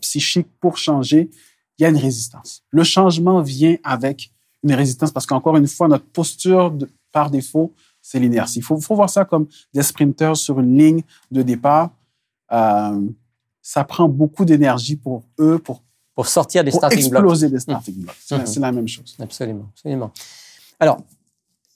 psychique 0.00 0.48
pour 0.60 0.76
changer, 0.76 1.30
il 1.78 1.82
y 1.82 1.86
a 1.86 1.88
une 1.88 1.96
résistance. 1.96 2.62
Le 2.70 2.84
changement 2.84 3.40
vient 3.40 3.76
avec 3.82 4.32
une 4.62 4.72
résistance 4.72 5.12
parce 5.12 5.26
qu'encore 5.26 5.56
une 5.56 5.68
fois, 5.68 5.88
notre 5.88 6.06
posture 6.06 6.76
par 7.12 7.30
défaut, 7.30 7.72
c'est 8.00 8.18
l'inertie. 8.18 8.58
Il 8.58 8.62
faut, 8.62 8.78
faut, 8.80 8.94
voir 8.94 9.08
ça 9.08 9.24
comme 9.24 9.46
des 9.72 9.82
sprinters 9.82 10.36
sur 10.36 10.60
une 10.60 10.76
ligne 10.76 11.02
de 11.30 11.42
départ. 11.42 11.90
Euh, 12.52 13.00
ça 13.62 13.84
prend 13.84 14.08
beaucoup 14.08 14.44
d'énergie 14.44 14.96
pour 14.96 15.22
eux, 15.38 15.58
pour, 15.58 15.82
pour 16.14 16.26
sortir 16.26 16.64
des 16.64 16.70
pour 16.70 16.80
starting 16.80 16.98
exploser 16.98 17.48
des 17.48 17.60
starting 17.60 17.94
blocks. 17.94 18.16
Mmh. 18.30 18.46
C'est 18.46 18.60
la 18.60 18.72
même 18.72 18.88
chose. 18.88 19.16
Absolument, 19.18 19.66
absolument. 19.70 20.12
Alors, 20.78 20.98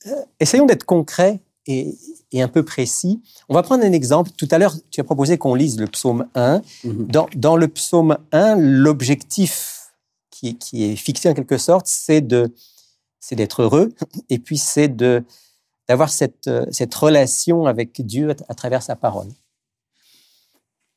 euh, 0.06 0.10
essayons 0.38 0.66
d'être 0.66 0.84
concrets 0.84 1.40
et, 1.68 1.96
et, 2.32 2.42
un 2.42 2.48
peu 2.48 2.64
précis. 2.64 3.22
On 3.48 3.54
va 3.54 3.62
prendre 3.62 3.84
un 3.84 3.92
exemple. 3.92 4.30
Tout 4.36 4.48
à 4.50 4.58
l'heure, 4.58 4.74
tu 4.90 5.00
as 5.00 5.04
proposé 5.04 5.38
qu'on 5.38 5.54
lise 5.54 5.78
le 5.78 5.86
psaume 5.86 6.26
1. 6.34 6.62
Mmh. 6.84 7.04
Dans, 7.06 7.28
dans 7.36 7.56
le 7.56 7.68
psaume 7.68 8.18
1, 8.32 8.56
l'objectif 8.56 9.92
qui, 10.30 10.56
qui, 10.56 10.84
est 10.84 10.96
fixé 10.96 11.28
en 11.28 11.34
quelque 11.34 11.58
sorte, 11.58 11.86
c'est 11.86 12.20
de 12.20 12.52
c'est 13.20 13.36
d'être 13.36 13.62
heureux, 13.62 13.92
et 14.30 14.38
puis 14.38 14.58
c'est 14.58 14.88
de 14.88 15.24
d'avoir 15.88 16.10
cette, 16.10 16.50
cette 16.70 16.94
relation 16.94 17.64
avec 17.64 18.04
Dieu 18.04 18.34
à, 18.48 18.54
travers 18.54 18.82
sa 18.82 18.94
parole. 18.94 19.28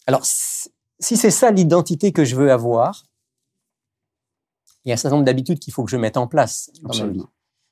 Alors, 0.06 0.26
si 0.26 0.70
c'est 1.00 1.32
ça 1.32 1.50
l'identité 1.50 2.12
que 2.12 2.26
je 2.26 2.36
veux 2.36 2.52
avoir, 2.52 3.06
il 4.84 4.90
y 4.90 4.92
a 4.92 4.96
un 4.96 4.98
certain 4.98 5.16
nombre 5.16 5.26
d'habitudes 5.26 5.60
qu'il 5.60 5.72
faut 5.72 5.86
que 5.86 5.92
je 5.92 5.96
mette 5.96 6.18
en 6.18 6.28
place 6.28 6.72
dans 6.82 7.06
ma 7.06 7.08
vie, 7.08 7.24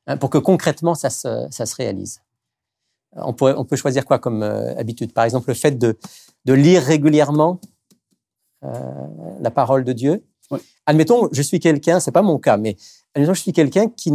hein, 0.07 0.15
pour 0.15 0.29
que 0.29 0.37
concrètement 0.37 0.95
ça 0.95 1.09
se, 1.09 1.47
ça 1.51 1.65
se 1.65 1.75
réalise. 1.75 2.21
On, 3.15 3.33
pourrait, 3.33 3.55
on 3.57 3.65
peut 3.65 3.75
choisir 3.75 4.05
quoi 4.05 4.19
comme 4.19 4.43
euh, 4.43 4.75
habitude? 4.77 5.13
Par 5.13 5.23
exemple, 5.23 5.49
le 5.49 5.55
fait 5.55 5.77
de, 5.77 5.97
de 6.45 6.53
lire 6.53 6.81
régulièrement 6.83 7.59
euh, 8.63 8.71
la 9.39 9.51
parole 9.51 9.83
de 9.83 9.93
Dieu. 9.93 10.23
Admettons, 10.85 11.29
je 11.31 11.41
suis 11.41 11.59
quelqu'un, 11.59 11.99
c'est 11.99 12.11
pas 12.11 12.23
mon 12.23 12.39
cas, 12.39 12.57
mais 12.57 12.75
je 13.15 13.31
suis 13.33 13.53
quelqu'un 13.53 13.87
qui, 13.87 14.11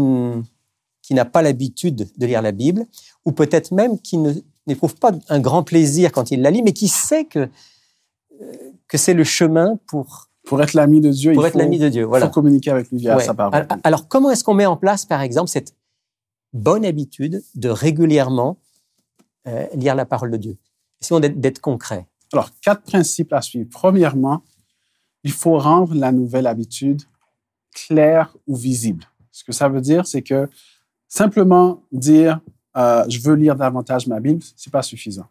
qui 1.03 1.15
n'a 1.15 1.25
pas 1.25 1.43
l'habitude 1.43 2.09
de 2.17 2.27
lire 2.27 2.43
la 2.43 2.51
Bible, 2.51 2.87
ou 3.25 3.33
peut-être 3.33 3.73
même 3.73 4.01
qui 4.01 4.19
n'éprouve 4.67 4.97
pas 4.97 5.13
un 5.29 5.39
grand 5.39 5.63
plaisir 5.63 6.11
quand 6.11 6.33
il 6.33 6.43
la 6.43 6.51
lit, 6.51 6.63
mais 6.63 6.73
qui 6.73 6.89
sait 6.89 7.25
que, 7.25 7.49
euh, 8.41 8.53
que 8.89 8.99
c'est 8.99 9.15
le 9.15 9.25
chemin 9.25 9.79
pour... 9.87 10.29
Pour 10.45 10.61
être 10.61 10.75
l'ami 10.75 11.01
de 11.01 11.11
Dieu, 11.11 11.33
pour 11.33 11.47
être 11.47 11.57
l'ami 11.57 11.79
de 11.79 11.89
Dieu, 11.89 12.05
voilà. 12.05 12.27
faut 12.27 12.33
communiquer 12.33 12.71
avec 12.71 12.91
lui 12.91 12.99
via 12.99 13.19
sa 13.19 13.33
parole. 13.33 13.67
Alors, 13.83 14.09
comment 14.09 14.31
est-ce 14.31 14.45
qu'on 14.45 14.53
met 14.53 14.67
en 14.67 14.77
place, 14.77 15.07
par 15.07 15.23
exemple, 15.23 15.49
cette 15.49 15.75
bonne 16.53 16.85
habitude 16.85 17.43
de 17.55 17.71
régulièrement 17.71 18.59
euh, 19.47 19.67
lire 19.75 19.95
la 19.95 20.07
parole 20.07 20.31
de 20.31 20.37
Dieu 20.37 20.57
Essayons 21.01 21.21
d'être 21.21 21.61
concret. 21.61 22.07
Alors, 22.33 22.51
quatre 22.63 22.83
principes 22.83 23.33
à 23.33 23.43
suivre. 23.43 23.69
Premièrement, 23.71 24.43
il 25.23 25.33
faut 25.33 25.59
rendre 25.59 25.95
la 25.95 26.13
nouvelle 26.13 26.47
habitude 26.47 27.03
clair 27.75 28.35
ou 28.47 28.57
visible. 28.57 29.05
Ce 29.31 29.45
que 29.45 29.53
ça 29.53 29.69
veut 29.69 29.81
dire, 29.81 30.07
c'est 30.07 30.23
que 30.23 30.49
simplement 31.09 31.83
dire 31.93 32.41
euh, 32.77 33.05
je 33.09 33.21
veux 33.21 33.35
lire 33.35 33.57
davantage 33.57 34.07
ma 34.07 34.21
Bible, 34.21 34.43
c'est 34.57 34.73
pas 34.73 34.83
suffisant. 34.83 35.27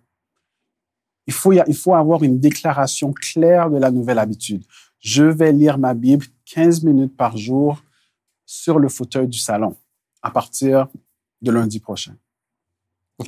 Il 1.27 1.33
faut, 1.33 1.53
il 1.53 1.75
faut 1.75 1.95
avoir 1.95 2.23
une 2.23 2.39
déclaration 2.39 3.13
claire 3.13 3.69
de 3.69 3.77
la 3.77 3.91
nouvelle 3.91 4.19
habitude. 4.19 4.63
Je 4.99 5.23
vais 5.23 5.51
lire 5.51 5.77
ma 5.77 5.93
Bible 5.93 6.25
15 6.45 6.83
minutes 6.83 7.15
par 7.15 7.37
jour 7.37 7.81
sur 8.45 8.79
le 8.79 8.89
fauteuil 8.89 9.27
du 9.27 9.39
salon 9.39 9.75
à 10.21 10.31
partir 10.31 10.87
de 11.41 11.51
lundi 11.51 11.79
prochain. 11.79 12.15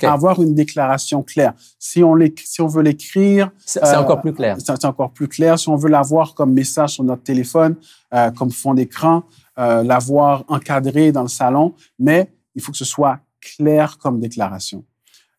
Avoir 0.01 0.41
une 0.41 0.55
déclaration 0.55 1.21
claire. 1.21 1.53
Si 1.79 2.03
on, 2.03 2.17
si 2.43 2.61
on 2.61 2.67
veut 2.67 2.81
l'écrire... 2.81 3.51
C'est 3.65 3.83
euh, 3.83 3.99
encore 3.99 4.21
plus 4.21 4.33
clair. 4.33 4.57
C'est 4.59 4.85
encore 4.85 5.11
plus 5.11 5.27
clair. 5.27 5.59
Si 5.59 5.69
on 5.69 5.75
veut 5.75 5.89
l'avoir 5.89 6.33
comme 6.33 6.53
message 6.53 6.93
sur 6.95 7.03
notre 7.03 7.23
téléphone, 7.23 7.75
euh, 8.13 8.31
comme 8.31 8.51
fond 8.51 8.73
d'écran, 8.73 9.23
euh, 9.59 9.83
l'avoir 9.83 10.43
encadré 10.47 11.11
dans 11.11 11.21
le 11.21 11.27
salon, 11.27 11.75
mais 11.99 12.31
il 12.55 12.61
faut 12.61 12.71
que 12.71 12.77
ce 12.77 12.85
soit 12.85 13.19
clair 13.39 13.97
comme 13.97 14.19
déclaration. 14.19 14.83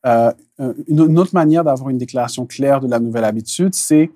Une, 0.06 1.18
autre 1.18 1.34
manière 1.34 1.64
d'avoir 1.64 1.90
une 1.90 1.98
déclaration 1.98 2.46
claire 2.46 2.80
de 2.80 2.86
la 2.86 3.00
nouvelle 3.00 3.24
habitude, 3.24 3.74
c'est 3.74 4.12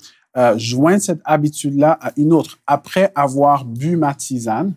joindre 0.54 1.02
cette 1.02 1.20
habitude-là 1.24 1.98
à 2.00 2.12
une 2.16 2.32
autre. 2.32 2.60
Après 2.64 3.10
avoir 3.16 3.64
bu 3.64 3.96
ma 3.96 4.14
tisane, 4.14 4.74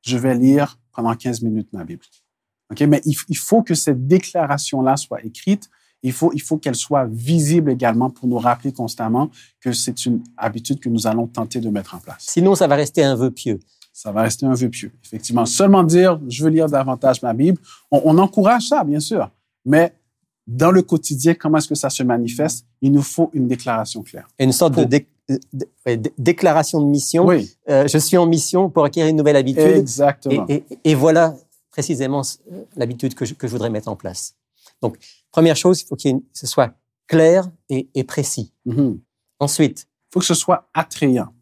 je 0.00 0.16
vais 0.16 0.34
lire 0.34 0.78
pendant 0.92 1.14
15 1.14 1.42
minutes 1.42 1.68
ma 1.74 1.84
Bible. 1.84 2.04
Okay? 2.72 2.86
Mais 2.86 3.00
il, 3.04 3.36
faut 3.36 3.62
que 3.62 3.74
cette 3.74 4.06
déclaration-là 4.06 4.96
soit 4.96 5.24
écrite. 5.24 5.70
Il 6.02 6.12
faut, 6.12 6.32
il 6.34 6.42
faut 6.42 6.58
qu'elle 6.58 6.74
soit 6.74 7.06
visible 7.06 7.70
également 7.70 8.10
pour 8.10 8.26
nous 8.26 8.38
rappeler 8.38 8.72
constamment 8.72 9.30
que 9.60 9.72
c'est 9.72 10.04
une 10.04 10.22
habitude 10.36 10.80
que 10.80 10.88
nous 10.88 11.06
allons 11.06 11.28
tenter 11.28 11.60
de 11.60 11.70
mettre 11.70 11.94
en 11.94 11.98
place. 11.98 12.16
Sinon, 12.18 12.56
ça 12.56 12.66
va 12.66 12.74
rester 12.74 13.04
un 13.04 13.14
vœu 13.14 13.30
pieux. 13.30 13.60
Ça 13.92 14.10
va 14.10 14.22
rester 14.22 14.46
un 14.46 14.54
vœu 14.54 14.68
pieux, 14.68 14.90
effectivement. 15.04 15.46
Seulement 15.46 15.84
dire, 15.84 16.18
je 16.28 16.42
veux 16.42 16.50
lire 16.50 16.66
davantage 16.66 17.22
ma 17.22 17.34
Bible, 17.34 17.58
on, 17.90 18.02
on 18.04 18.18
encourage 18.18 18.68
ça, 18.68 18.82
bien 18.82 19.00
sûr. 19.00 19.30
Mais 19.64 19.92
dans 20.46 20.70
le 20.70 20.82
quotidien, 20.82 21.34
comment 21.34 21.58
est-ce 21.58 21.68
que 21.68 21.74
ça 21.74 21.90
se 21.90 22.02
manifeste? 22.02 22.66
Il 22.80 22.92
nous 22.92 23.02
faut 23.02 23.30
une 23.32 23.46
déclaration 23.46 24.02
claire. 24.02 24.26
une 24.38 24.52
sorte 24.52 24.74
de, 24.74 25.04
déclaration 26.18 26.80
de 26.80 26.86
mission. 26.86 27.26
Oui. 27.26 27.50
Euh, 27.68 27.86
je 27.86 27.98
suis 27.98 28.16
en 28.16 28.26
mission 28.26 28.68
pour 28.68 28.84
acquérir 28.84 29.10
une 29.10 29.16
nouvelle 29.16 29.36
habitude. 29.36 29.62
Exactement. 29.62 30.46
Et, 30.84 30.94
voilà 30.94 31.34
précisément 31.72 32.22
l'habitude 32.76 33.14
que, 33.14 33.24
je, 33.24 33.34
voudrais 33.48 33.70
mettre 33.70 33.88
en 33.88 33.96
place. 33.96 34.36
Donc, 34.80 34.98
première 35.32 35.56
chose, 35.56 35.80
il 35.80 35.86
faut 35.86 35.96
que 35.96 36.08
ce 36.32 36.46
soit 36.46 36.74
clair 37.08 37.50
et, 37.68 38.04
précis. 38.04 38.52
Mm-hmm. 38.66 39.00
Ensuite, 39.40 39.88
il 39.88 40.12
faut 40.12 40.20
que 40.20 40.26
ce 40.26 40.34
soit 40.34 40.68
attrayant. 40.74 41.34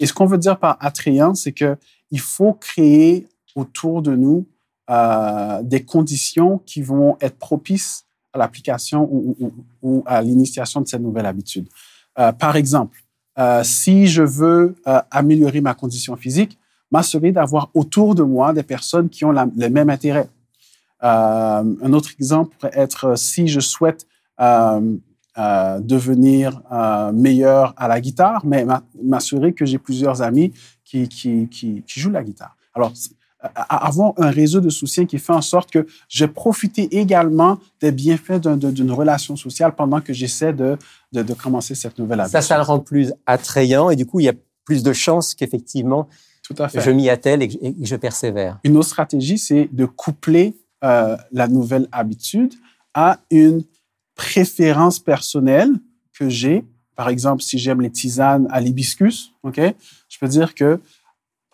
Et 0.00 0.06
ce 0.06 0.12
qu'on 0.12 0.26
veut 0.26 0.38
dire 0.38 0.58
par 0.58 0.76
attrayant, 0.80 1.34
c'est 1.34 1.52
que 1.52 1.76
il 2.10 2.20
faut 2.20 2.52
créer 2.52 3.28
autour 3.54 4.02
de 4.02 4.14
nous 4.14 4.46
euh, 4.90 5.62
des 5.62 5.84
conditions 5.84 6.58
qui 6.58 6.82
vont 6.82 7.16
être 7.20 7.36
propices 7.38 8.06
à 8.32 8.38
l'application 8.38 9.08
ou, 9.82 10.02
à 10.06 10.22
l'initiation 10.22 10.80
de 10.80 10.88
cette 10.88 11.00
nouvelle 11.00 11.26
habitude. 11.26 11.68
Euh, 12.18 12.32
par 12.32 12.56
exemple, 12.56 13.02
euh, 13.38 13.62
si 13.64 14.06
je 14.06 14.22
veux 14.22 14.76
améliorer 15.10 15.60
ma 15.60 15.74
condition 15.74 16.16
physique, 16.16 16.58
m'assurer 16.90 17.32
d'avoir 17.32 17.70
autour 17.74 18.14
de 18.14 18.22
moi 18.22 18.52
des 18.52 18.62
personnes 18.62 19.08
qui 19.08 19.24
ont 19.24 19.32
les 19.32 19.70
mêmes 19.70 19.90
intérêts. 19.90 20.28
un 21.00 21.92
autre 21.92 22.10
exemple 22.18 22.56
pourrait 22.56 22.72
être 22.74 23.16
si 23.18 23.48
je 23.48 23.60
souhaite 23.60 24.06
devenir 25.38 26.62
meilleur 27.12 27.74
à 27.76 27.88
la 27.88 28.00
guitare, 28.00 28.44
mais 28.44 28.66
m'assurer 29.02 29.52
que 29.52 29.66
j'ai 29.66 29.78
plusieurs 29.78 30.22
amis 30.22 30.52
qui, 30.84 31.08
qui, 31.08 31.48
qui, 31.48 31.82
qui, 31.86 32.00
jouent 32.00 32.10
la 32.10 32.24
guitare. 32.24 32.56
Alors, 32.74 32.92
avoir 33.54 34.14
un 34.16 34.30
réseau 34.30 34.60
de 34.60 34.68
soutien 34.68 35.06
qui 35.06 35.18
fait 35.18 35.32
en 35.32 35.40
sorte 35.40 35.70
que 35.70 35.86
je 36.08 36.24
profite 36.26 36.78
également 36.78 37.58
des 37.80 37.92
bienfaits 37.92 38.40
d'une 38.40 38.90
relation 38.90 39.36
sociale 39.36 39.74
pendant 39.76 40.00
que 40.00 40.12
j'essaie 40.12 40.52
de, 40.52 40.76
de, 41.12 41.34
commencer 41.34 41.74
cette 41.74 41.98
nouvelle 41.98 42.20
habitude. 42.20 42.40
Ça, 42.40 42.42
ça 42.42 42.56
le 42.56 42.64
rend 42.64 42.80
plus 42.80 43.12
attrayant 43.26 43.90
et 43.90 43.96
du 43.96 44.06
coup, 44.06 44.20
il 44.20 44.24
y 44.24 44.28
a 44.28 44.34
plus 44.64 44.82
de 44.82 44.92
chances 44.92 45.34
qu'effectivement, 45.34 46.08
je 46.50 46.90
m'y 46.90 47.08
attelle 47.08 47.42
et 47.42 47.74
je 47.80 47.96
persévère. 47.96 48.58
Une 48.64 48.76
autre 48.76 48.88
stratégie, 48.88 49.38
c'est 49.38 49.68
de 49.72 49.84
coupler 49.84 50.56
euh, 50.84 51.16
la 51.32 51.48
nouvelle 51.48 51.88
habitude 51.92 52.54
à 52.94 53.20
une 53.30 53.64
préférence 54.14 54.98
personnelle 54.98 55.70
que 56.18 56.28
j'ai. 56.28 56.64
Par 56.96 57.08
exemple, 57.08 57.42
si 57.42 57.58
j'aime 57.58 57.80
les 57.80 57.90
tisanes 57.90 58.48
à 58.50 58.60
l'hibiscus, 58.60 59.32
ok, 59.42 59.60
je 60.08 60.18
peux 60.18 60.28
dire 60.28 60.54
que 60.54 60.80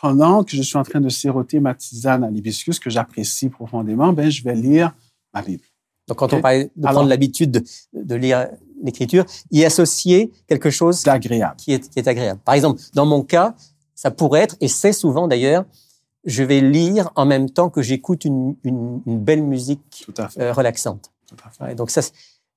pendant 0.00 0.44
que 0.44 0.56
je 0.56 0.62
suis 0.62 0.76
en 0.76 0.82
train 0.82 1.00
de 1.00 1.08
siroter 1.08 1.60
ma 1.60 1.74
tisane 1.74 2.24
à 2.24 2.30
l'hibiscus 2.30 2.78
que 2.78 2.90
j'apprécie 2.90 3.48
profondément, 3.48 4.12
ben, 4.12 4.30
je 4.30 4.42
vais 4.42 4.54
lire 4.54 4.94
ma 5.32 5.40
Bible. 5.40 5.64
Donc, 6.06 6.18
quand 6.18 6.32
on 6.34 6.42
parle 6.42 6.68
de 6.76 6.82
prendre 6.82 7.08
l'habitude 7.08 7.64
de, 7.94 8.14
lire 8.14 8.48
l'écriture, 8.82 9.24
y 9.50 9.64
associer 9.64 10.30
quelque 10.46 10.68
chose 10.68 11.02
d'agréable. 11.02 11.56
Qui 11.56 11.72
est, 11.72 11.88
qui 11.88 11.98
est 11.98 12.06
agréable. 12.06 12.40
Par 12.44 12.54
exemple, 12.54 12.82
dans 12.92 13.06
mon 13.06 13.22
cas, 13.22 13.54
ça 13.94 14.10
pourrait 14.10 14.40
être, 14.40 14.56
et 14.60 14.68
c'est 14.68 14.92
souvent 14.92 15.28
d'ailleurs, 15.28 15.64
je 16.24 16.42
vais 16.42 16.60
lire 16.60 17.10
en 17.16 17.26
même 17.26 17.50
temps 17.50 17.70
que 17.70 17.82
j'écoute 17.82 18.24
une, 18.24 18.56
une, 18.64 19.00
belle 19.06 19.42
musique 19.42 20.06
euh, 20.38 20.52
relaxante. 20.52 21.10
Tout 21.26 21.36
à 21.44 21.50
fait. 21.50 21.74
donc 21.74 21.90
ça, 21.90 22.00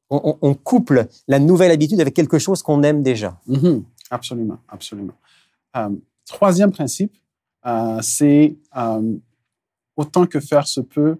on, 0.10 0.38
on, 0.42 0.54
couple 0.54 1.08
la 1.28 1.40
nouvelle 1.40 1.72
habitude 1.72 2.00
avec 2.00 2.14
quelque 2.14 2.40
chose 2.40 2.62
qu'on 2.64 2.84
aime 2.84 3.04
déjà. 3.04 3.38
Mm-hmm. 3.50 3.84
Absolument, 4.10 4.58
absolument. 4.70 5.14
Euh, 5.76 5.90
troisième 6.26 6.72
principe, 6.72 7.14
euh, 7.66 8.00
c'est 8.02 8.56
euh, 8.78 9.18
autant 9.96 10.26
que 10.26 10.40
faire 10.40 10.68
se 10.68 10.80
peut 10.80 11.18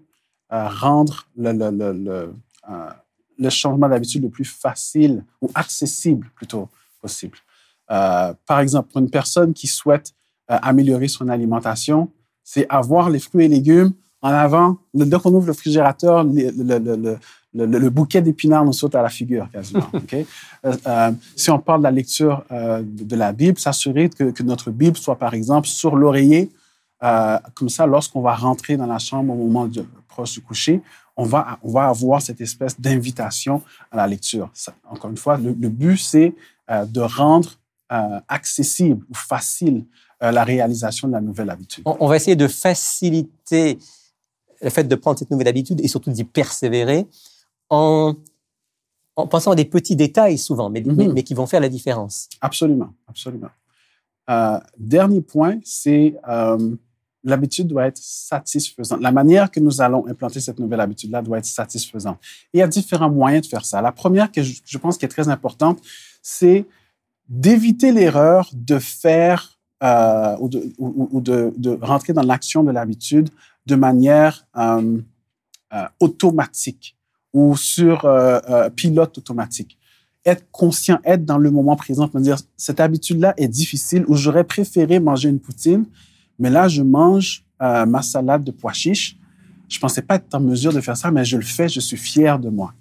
euh, 0.52 0.68
rendre 0.68 1.28
le, 1.36 1.52
le, 1.52 1.92
le, 1.92 2.34
le 3.38 3.50
changement 3.50 3.88
d'habitude 3.88 4.22
le 4.22 4.30
plus 4.30 4.44
facile 4.44 5.24
ou 5.42 5.50
accessible 5.54 6.30
plutôt 6.34 6.68
possible. 7.00 7.38
Par 7.88 8.60
exemple, 8.60 8.90
pour 8.92 9.00
une 9.00 9.10
personne 9.10 9.54
qui 9.54 9.66
souhaite 9.66 10.12
améliorer 10.46 11.08
son 11.08 11.28
alimentation, 11.28 12.10
c'est 12.44 12.66
avoir 12.68 13.10
les 13.10 13.18
fruits 13.18 13.44
et 13.44 13.48
légumes 13.48 13.92
en 14.22 14.30
avant. 14.30 14.78
Dès 14.94 15.18
qu'on 15.18 15.32
ouvre 15.34 15.46
le 15.46 15.52
réfrigérateur, 15.52 16.24
le, 16.24 17.18
le, 17.54 17.90
bouquet 17.90 18.20
d'épinards 18.20 18.64
nous 18.64 18.72
saute 18.72 18.94
à 18.94 19.02
la 19.02 19.08
figure 19.08 19.50
quasiment. 19.50 19.90
Euh, 20.64 20.76
euh, 20.88 21.12
si 21.36 21.52
on 21.52 21.60
parle 21.60 21.78
de 21.78 21.84
la 21.84 21.92
lecture 21.92 22.42
euh, 22.50 22.82
de, 22.84 23.14
la 23.14 23.32
Bible, 23.32 23.60
s'assurer 23.60 24.08
que, 24.08 24.42
notre 24.42 24.72
Bible 24.72 24.96
soit 24.96 25.14
par 25.14 25.32
exemple 25.32 25.68
sur 25.68 25.94
l'oreiller, 25.94 26.50
comme 27.54 27.68
ça, 27.68 27.86
lorsqu'on 27.86 28.20
va 28.20 28.34
rentrer 28.34 28.76
dans 28.76 28.86
la 28.86 28.98
chambre 28.98 29.32
au 29.32 29.36
moment 29.36 29.66
de 29.68 29.86
proche 30.08 30.32
du 30.32 30.40
coucher, 30.40 30.82
on 31.16 31.22
va, 31.22 31.60
on 31.62 31.70
va 31.70 31.86
avoir 31.86 32.20
cette 32.20 32.40
espèce 32.40 32.80
d'invitation 32.80 33.62
à 33.92 33.98
la 33.98 34.08
lecture. 34.08 34.50
encore 34.90 35.10
une 35.10 35.16
fois, 35.16 35.36
le, 35.36 35.68
but, 35.68 35.98
c'est 35.98 36.34
de 36.68 37.00
rendre 37.00 37.50
accessible 37.88 39.04
ou 39.10 39.14
facile 39.14 39.84
la 40.20 40.44
réalisation 40.44 41.08
de 41.08 41.12
la 41.12 41.20
nouvelle 41.20 41.48
habitude. 41.48 41.84
On, 41.86 42.06
va 42.06 42.16
essayer 42.16 42.36
de 42.36 42.48
faciliter 42.48 43.78
le 44.60 44.70
fait 44.70 44.84
de 44.84 44.94
prendre 44.94 45.18
cette 45.18 45.30
nouvelle 45.30 45.48
habitude 45.48 45.80
et 45.80 45.88
surtout 45.88 46.10
d'y 46.10 46.24
persévérer 46.24 47.06
en, 47.70 48.14
en 49.16 49.26
pensant 49.26 49.52
à 49.52 49.54
des 49.54 49.64
petits 49.64 49.96
détails 49.96 50.38
souvent, 50.38 50.70
mais, 50.70 50.82
mais, 50.84 51.08
mhm. 51.08 51.22
qui 51.22 51.34
vont 51.34 51.46
faire 51.46 51.60
la 51.60 51.68
différence. 51.68 52.28
Absolument, 52.40 52.92
absolument. 53.08 53.50
Euh, 54.30 54.58
dernier 54.76 55.22
point, 55.22 55.58
c'est 55.64 56.14
euh, 56.28 56.76
l'habitude 57.24 57.66
doit 57.66 57.86
être 57.86 57.98
satisfaisante. 57.98 59.00
La 59.00 59.12
manière 59.12 59.50
que 59.50 59.60
nous 59.60 59.80
allons 59.80 60.06
implanter 60.06 60.40
cette 60.40 60.58
nouvelle 60.58 60.80
habitude-là 60.80 61.22
doit 61.22 61.38
être 61.38 61.46
satisfaisante. 61.46 62.18
Et 62.52 62.58
il 62.58 62.60
y 62.60 62.62
a 62.62 62.68
différents 62.68 63.10
moyens 63.10 63.44
de 63.44 63.48
faire 63.48 63.64
ça. 63.64 63.80
La 63.80 63.92
première 63.92 64.30
que 64.30 64.42
je, 64.42 64.78
pense 64.78 64.98
qui 64.98 65.04
est 65.04 65.08
très 65.08 65.28
importante, 65.28 65.80
c'est 66.22 66.66
d'éviter 67.28 67.92
l'erreur 67.92 68.50
de 68.52 68.78
faire 68.78 69.58
euh, 69.82 70.36
ou, 70.40 70.48
de, 70.48 70.72
ou, 70.78 71.20
de, 71.20 71.52
de, 71.56 71.78
rentrer 71.80 72.12
dans 72.12 72.22
l'action 72.22 72.64
de 72.64 72.72
l'habitude 72.72 73.28
de 73.66 73.76
manière 73.76 74.46
euh, 74.56 74.98
euh, 75.74 75.84
automatique 76.00 76.96
ou 77.34 77.54
sur 77.54 78.06
euh, 78.06 78.40
euh, 78.48 78.70
pilote 78.70 79.18
automatique. 79.18 79.78
Être 80.24 80.50
conscient, 80.50 80.98
être 81.04 81.26
dans 81.26 81.38
le 81.38 81.50
moment 81.50 81.76
présent, 81.76 82.10
me 82.14 82.20
dire 82.20 82.38
cette 82.56 82.80
habitude-là 82.80 83.34
est 83.36 83.48
difficile 83.48 84.04
ou 84.08 84.14
j'aurais 84.14 84.44
préféré 84.44 84.98
manger 84.98 85.28
une 85.28 85.38
poutine, 85.38 85.84
mais 86.38 86.48
là 86.48 86.68
je 86.68 86.82
mange 86.82 87.44
ma 87.60 88.02
salade 88.02 88.44
de 88.44 88.50
pois 88.50 88.72
chiches. 88.72 89.18
Je 89.68 89.78
pensais 89.78 90.02
pas 90.02 90.14
être 90.16 90.34
en 90.34 90.40
mesure 90.40 90.72
de 90.72 90.80
faire 90.80 90.96
ça, 90.96 91.10
mais 91.10 91.24
je 91.24 91.36
le 91.36 91.42
fais, 91.42 91.68
je 91.68 91.80
suis 91.80 91.96
fier 91.96 92.38
de 92.38 92.48
moi. 92.48 92.72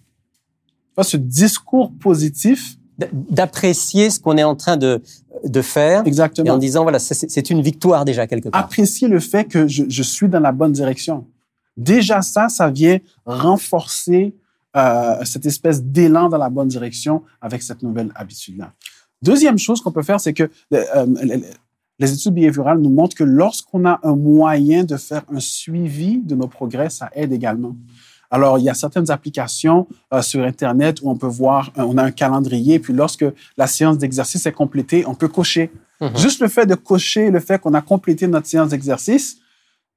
Ce 1.01 1.17
discours 1.17 1.91
positif 1.99 2.77
d'apprécier 2.97 4.09
ce 4.09 4.19
qu'on 4.19 4.37
est 4.37 4.43
en 4.43 4.55
train 4.55 4.77
de, 4.77 5.01
de 5.43 5.61
faire. 5.61 6.05
Exactement. 6.05 6.47
Et 6.47 6.49
en 6.49 6.57
disant, 6.57 6.83
voilà, 6.83 6.99
c'est 6.99 7.49
une 7.49 7.61
victoire 7.61 8.05
déjà 8.05 8.27
quelque 8.27 8.49
part. 8.49 8.61
Apprécier 8.61 9.07
le 9.07 9.19
fait 9.19 9.45
que 9.45 9.67
je, 9.67 9.83
je 9.87 10.03
suis 10.03 10.27
dans 10.27 10.39
la 10.39 10.51
bonne 10.51 10.71
direction. 10.71 11.25
Déjà 11.77 12.21
ça, 12.21 12.49
ça 12.49 12.69
vient 12.71 12.97
renforcer 13.25 14.33
euh, 14.75 15.23
cette 15.23 15.45
espèce 15.45 15.83
d'élan 15.83 16.29
dans 16.29 16.37
la 16.37 16.49
bonne 16.49 16.67
direction 16.67 17.23
avec 17.41 17.61
cette 17.63 17.83
nouvelle 17.83 18.11
habitude-là. 18.15 18.73
Deuxième 19.21 19.57
chose 19.57 19.81
qu'on 19.81 19.91
peut 19.91 20.03
faire, 20.03 20.19
c'est 20.19 20.33
que 20.33 20.49
euh, 20.73 21.05
les 21.99 22.13
études 22.13 22.33
behaviorales 22.33 22.79
nous 22.79 22.89
montrent 22.89 23.15
que 23.15 23.23
lorsqu'on 23.23 23.85
a 23.85 23.99
un 24.03 24.15
moyen 24.15 24.83
de 24.83 24.97
faire 24.97 25.23
un 25.33 25.39
suivi 25.39 26.19
de 26.19 26.35
nos 26.35 26.47
progrès, 26.47 26.89
ça 26.89 27.09
aide 27.13 27.31
également. 27.31 27.75
Alors, 28.29 28.59
il 28.59 28.65
y 28.65 28.69
a 28.69 28.73
certaines 28.73 29.09
applications 29.11 29.87
euh, 30.13 30.21
sur 30.21 30.43
Internet 30.43 30.99
où 31.01 31.09
on 31.09 31.15
peut 31.15 31.27
voir, 31.27 31.71
euh, 31.77 31.83
on 31.83 31.97
a 31.97 32.03
un 32.03 32.11
calendrier, 32.11 32.79
puis 32.79 32.93
lorsque 32.93 33.25
la 33.57 33.67
séance 33.67 33.97
d'exercice 33.97 34.45
est 34.45 34.51
complétée, 34.51 35.05
on 35.07 35.15
peut 35.15 35.27
cocher. 35.29 35.71
Mhm. 36.01 36.17
Juste 36.17 36.41
le 36.41 36.47
fait 36.47 36.65
de 36.65 36.75
cocher, 36.75 37.31
le 37.31 37.39
fait 37.39 37.59
qu'on 37.59 37.73
a 37.73 37.81
complété 37.81 38.27
notre 38.27 38.47
séance 38.47 38.69
d'exercice, 38.69 39.37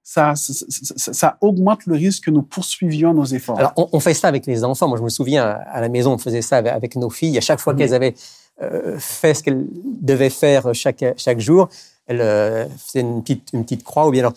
ça, 0.03 0.35
ça, 0.35 0.53
ça- 0.97 1.13
ça 1.13 1.37
augmente 1.41 1.85
le 1.87 1.95
risque 1.95 2.25
que 2.25 2.31
nous 2.31 2.43
poursuivions 2.43 3.13
nos 3.13 3.25
efforts. 3.27 3.59
Alors, 3.59 3.73
on, 3.77 3.89
on 3.93 4.01
fait 4.01 4.15
ça 4.15 4.29
avec 4.29 4.47
les 4.47 4.65
enfants. 4.65 4.89
Moi, 4.89 4.97
je 4.99 5.03
me 5.03 5.09
souviens, 5.11 5.45
à 5.45 5.81
la 5.81 5.89
maison, 5.89 6.13
on 6.15 6.19
faisait 6.19 6.41
ça 6.43 6.57
avec, 6.57 6.73
avec 6.73 6.97
nos 6.97 7.11
filles. 7.11 7.37
À 7.37 7.41
chaque 7.43 7.61
fois 7.61 7.73
Mhm. 7.75 7.79
qu'elles 7.79 7.95
avaient 7.95 8.15
euh, 8.63 8.97
fait 8.99 9.33
ce 9.35 9.43
qu'elles 9.43 9.67
devaient 10.03 10.29
faire 10.31 10.75
chaque, 10.75 11.03
chaque 11.17 11.41
jour, 11.41 11.69
elles 12.07 12.21
euh, 12.21 12.67
faisaient 12.77 13.01
une 13.01 13.23
petite, 13.23 13.49
une 13.55 13.65
petite 13.65 13.85
croix. 13.85 14.07
Ou 14.07 14.11
bien 14.11 14.21
alors, 14.21 14.35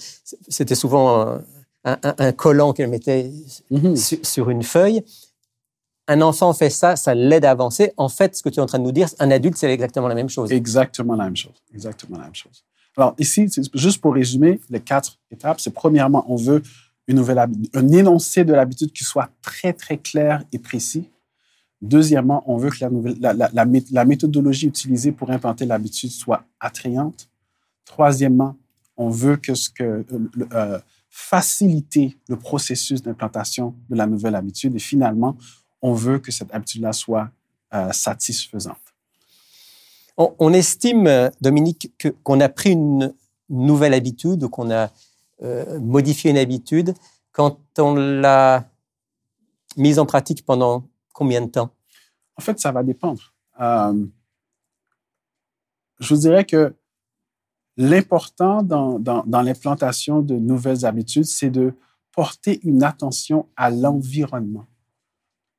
c'était 0.48 0.76
souvent 0.76 1.40
un, 1.86 1.98
un- 2.04 2.16
un 2.18 2.32
collant 2.32 2.74
qu'elles 2.74 2.90
mettaient 2.90 3.32
Mhm. 3.72 3.96
sur, 3.96 4.18
sur 4.25 4.50
une 4.50 4.63
feuille. 4.63 5.04
Un 6.08 6.22
enfant 6.22 6.54
fait 6.54 6.70
ça, 6.70 6.96
ça 6.96 7.13
l'aide 7.16 7.46
à 7.46 7.52
avancer. 7.52 7.94
En 7.98 8.10
fait, 8.10 8.36
ce 8.36 8.44
que 8.44 8.50
tu 8.50 8.60
es 8.60 8.62
en 8.62 8.66
train 8.66 8.80
de 8.80 8.84
nous 8.84 8.92
dire, 8.92 9.08
un 9.20 9.32
adulte, 9.32 9.56
c'est 9.58 9.72
exactement 9.72 10.08
la 10.08 10.16
même 10.16 10.30
chose. 10.30 10.52
Exactement 10.52 11.16
la 11.16 11.25
même 11.25 11.36
chose. 11.38 11.54
Exactement 11.74 12.18
la 12.18 12.25
même 12.25 12.36
chose. 12.36 12.63
Alors 12.98 13.16
ici, 13.18 13.48
juste 13.74 14.02
pour 14.02 14.13
résumer 14.13 14.60
les 14.70 14.80
quatre 14.82 15.18
étapes, 15.32 15.60
c'est 15.60 15.74
premièrement, 15.74 16.25
on 16.28 16.36
veut 16.36 16.62
une 17.08 17.16
nouvelle 17.18 17.40
un 17.40 17.88
énoncé 17.90 18.44
de 18.46 18.54
l'habitude 18.54 18.92
qui 18.92 19.04
soit 19.04 19.30
très, 19.42 19.74
très 19.74 19.98
clair 19.98 20.44
et 20.52 20.60
précis. 20.60 21.10
Deuxièmement, 21.82 22.44
on 22.48 22.56
veut 22.58 22.70
que 22.70 22.78
la, 22.82 22.90
nouvelle, 22.90 23.18
la, 23.20 23.34
la- 23.34 23.50
la 23.52 23.66
mé- 23.66 23.86
la 23.92 24.06
méthodologie 24.06 24.68
utilisée 24.68 25.12
pour 25.12 25.30
implanter 25.32 25.66
l'habitude 25.66 26.12
soit 26.12 26.44
attrayante. 26.60 27.28
Troisièmement, 27.86 28.56
on 28.96 29.10
veut 29.10 29.36
que 29.38 29.54
ce 29.54 29.70
que 29.70 29.84
euh, 29.84 30.06
euh, 30.54 30.80
faciliter 31.15 32.17
le 32.27 32.38
processus 32.38 33.03
d'implantation 33.03 33.75
de 33.88 33.96
la 33.96 34.08
nouvelle 34.08 34.34
habitude. 34.34 34.75
Et 34.75 34.79
finalement, 34.79 35.38
on 35.79 35.93
veut 35.93 36.17
que 36.17 36.32
cette 36.32 36.51
habitude-là 36.51 36.91
soit 36.91 37.29
euh, 37.75 37.91
satisfaisante. 37.91 38.82
On, 40.17 40.34
on 40.39 40.53
estime, 40.53 41.05
euh, 41.05 41.29
Dominique, 41.39 41.93
que- 42.00 42.08
qu'on 42.08 42.39
a 42.41 42.50
pris 42.50 42.72
une 42.72 43.13
nouvelle 43.48 43.93
habitude 43.93 44.43
ou 44.43 44.50
qu'on 44.50 44.72
a 44.72 44.91
euh, 45.43 45.79
modifié 45.79 46.32
une 46.32 46.38
habitude 46.38 46.96
quand 47.32 47.60
on 47.77 47.93
l'a 47.93 48.67
mise 49.77 50.00
en 50.00 50.08
pratique 50.08 50.43
pendant 50.43 50.84
combien 51.13 51.41
de 51.41 51.51
temps? 51.51 51.70
En 52.38 52.41
fait, 52.41 52.60
ça 52.60 52.72
va 52.72 52.82
dépendre. 52.82 53.34
Euh, 53.60 54.05
je 56.00 56.13
vous 56.13 56.22
dirais 56.22 56.46
que 56.46 56.74
l'important 57.77 58.63
dans, 58.63 59.25
l'implantation 59.27 60.22
de 60.22 60.36
nouvelles 60.36 60.86
habitudes, 60.86 61.25
c'est 61.25 61.50
de 61.50 61.74
porter 62.12 62.60
une 62.63 62.84
attention 62.84 63.48
à 63.56 63.70
l'environnement. 63.70 64.65